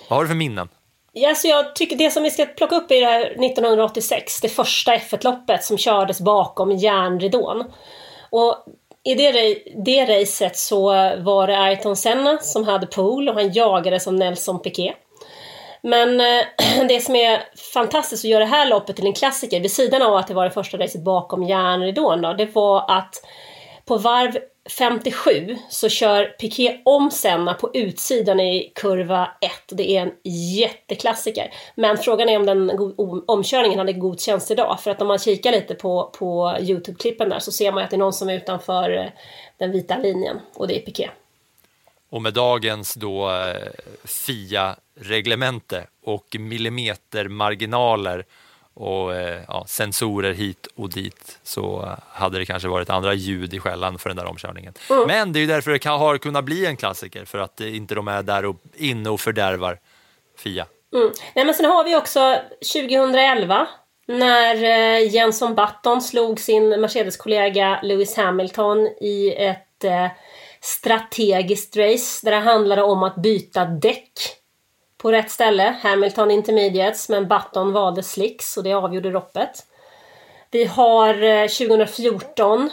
[0.09, 0.69] Vad har du för minnen?
[1.11, 4.49] Ja, så jag tycker det som vi ska plocka upp är det här 1986, det
[4.49, 7.63] första F1-loppet som kördes bakom järnridån.
[8.29, 8.65] Och
[9.07, 10.85] i det, det racet så
[11.17, 14.95] var det Ayrton Senna som hade pool och han jagade som Nelson Piquet.
[15.81, 16.43] Men eh,
[16.87, 17.43] det som är
[17.73, 20.43] fantastiskt att göra det här loppet till en klassiker, vid sidan av att det var
[20.43, 23.15] det första racet bakom järnridån då, det var att
[23.85, 24.37] på varv
[24.69, 29.51] 57 så kör Piquet om Senna på utsidan i kurva 1.
[29.67, 30.13] Det är en
[30.57, 31.53] jätteklassiker.
[31.75, 32.71] Men frågan är om den
[33.27, 34.79] omkörningen hade godkänts idag.
[34.79, 37.95] För att om man kikar lite på, på Youtube-klippen där så ser man att det
[37.95, 39.05] är någon som är utanför eh,
[39.57, 41.11] den vita linjen och det är Piquet.
[42.09, 43.55] Och med dagens då eh,
[44.03, 48.25] FIA-reglemente och millimetermarginaler
[48.79, 53.59] och eh, ja, sensorer hit och dit så hade det kanske varit andra ljud i
[53.59, 54.73] skällan för den där omkörningen.
[54.89, 55.07] Mm.
[55.07, 57.95] Men det är ju därför det kan, har kunnat bli en klassiker, för att inte
[57.95, 59.79] de är där och inne och fördärvar
[60.37, 60.65] Fia.
[60.93, 61.11] Mm.
[61.35, 62.39] Nej, men sen har vi också
[62.73, 63.67] 2011
[64.07, 70.07] när eh, Jenson Button slog sin Mercedes-kollega Lewis Hamilton i ett eh,
[70.61, 74.36] strategiskt race där det handlade om att byta däck
[74.97, 75.75] på rätt ställe.
[75.81, 79.65] Hamilton Intermediates, men Button valde Slicks och det avgjorde loppet.
[80.51, 82.69] Vi har eh, 2014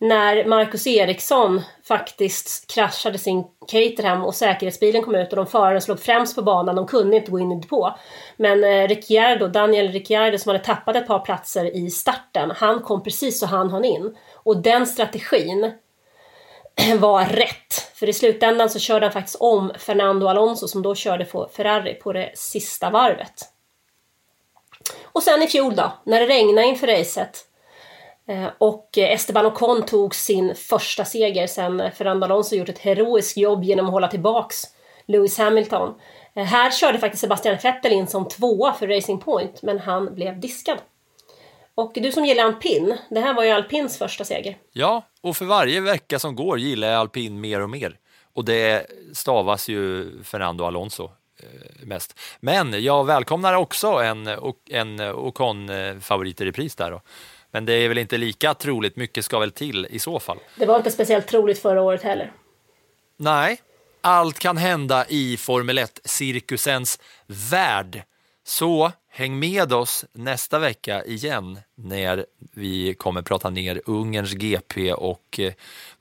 [0.00, 6.00] när Marcus Eriksson faktiskt kraschade sin Caterham och säkerhetsbilen kom ut och de föraren slog
[6.00, 7.94] främst på banan, de kunde inte gå in i depå.
[8.36, 13.02] Men eh, Ricciardo, Daniel Ricciardo som hade tappat ett par platser i starten, han kom
[13.02, 14.16] precis så han hann in.
[14.34, 15.72] Och den strategin
[16.98, 17.90] var rätt.
[17.94, 21.94] För i slutändan så körde han faktiskt om Fernando Alonso som då körde för Ferrari
[21.94, 23.42] på det sista varvet.
[25.02, 27.44] Och sen i fjol då, när det regnade inför racet
[28.28, 33.64] eh, och Esteban Ocon tog sin första seger sen Fernando Alonso gjort ett heroiskt jobb
[33.64, 34.62] genom att hålla tillbaks
[35.06, 35.94] Lewis Hamilton.
[36.34, 40.40] Eh, här körde faktiskt Sebastian Vettel in som tvåa för Racing Point, men han blev
[40.40, 40.78] diskad.
[41.78, 44.58] Och du som gillar alpin, det här var ju alpins första seger.
[44.72, 47.96] Ja, och för varje vecka som går gillar jag alpin mer och mer.
[48.32, 51.04] Och det stavas ju Fernando Alonso
[51.40, 52.20] eh, mest.
[52.40, 54.26] Men jag välkomnar också en,
[54.70, 56.90] en Ocon-favorit i repris där.
[56.90, 57.00] Då.
[57.50, 60.38] Men det är väl inte lika troligt, mycket ska väl till i så fall.
[60.56, 62.32] Det var inte speciellt troligt förra året heller.
[63.16, 63.60] Nej,
[64.00, 68.02] allt kan hända i Formel 1-cirkusens värld.
[68.44, 75.40] Så häng med oss nästa vecka igen när vi kommer prata ner Ungerns GP och
[75.40, 75.52] eh,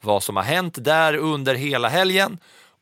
[0.02, 2.38] vad som har hänt där under hela helgen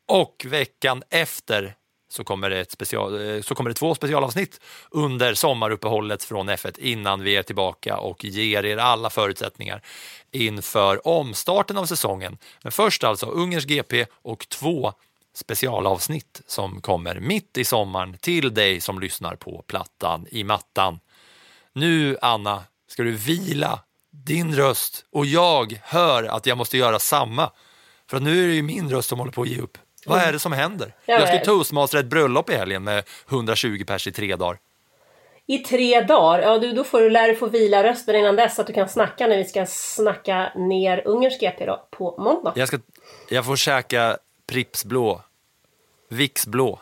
[0.08, 1.76] och veckan efter
[2.10, 4.60] så kommer, det ett special, eh, så kommer det två specialavsnitt
[4.92, 9.82] under sommaruppehållet från F1 innan vi är tillbaka och ger er alla förutsättningar
[10.32, 12.38] inför omstarten av säsongen.
[12.64, 14.94] Men först alltså Ungerns GP och två
[15.36, 21.00] specialavsnitt som kommer mitt i sommaren till dig som lyssnar på plattan i mattan.
[21.74, 23.80] Nu, Anna, ska du vila
[24.12, 27.52] din röst och jag hör att jag måste göra samma.
[28.10, 29.78] För nu är det ju min röst som håller på att ge upp.
[30.06, 30.96] Vad är det som händer?
[31.06, 34.58] Jag Jag ska toastmastera ett bröllop i helgen med 120 pers i tre dagar.
[35.48, 38.56] I tre dagar, ja du, då får du lära dig få vila rösten innan dess
[38.56, 42.54] så att du kan snacka när vi ska snacka ner Ungerns GP då, på måndag.
[42.56, 42.80] Jag, ska,
[43.30, 44.18] jag får käka
[44.48, 45.22] Pripps blå,
[46.10, 46.80] Vicks blå.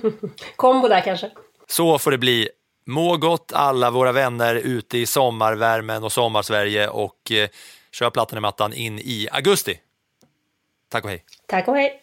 [0.56, 1.30] Kombo där kanske.
[1.66, 2.48] Så får det bli.
[2.86, 7.48] Må gott alla våra vänner ute i sommarvärmen och sommarsverige och eh,
[7.92, 9.80] kör plattan i mattan in i augusti.
[10.88, 11.24] Tack och hej.
[11.46, 12.02] Tack och hej!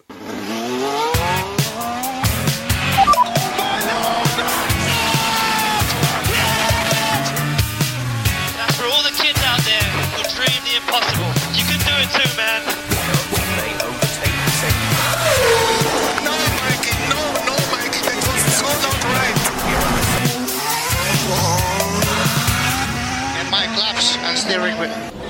[24.54, 25.23] their equipment.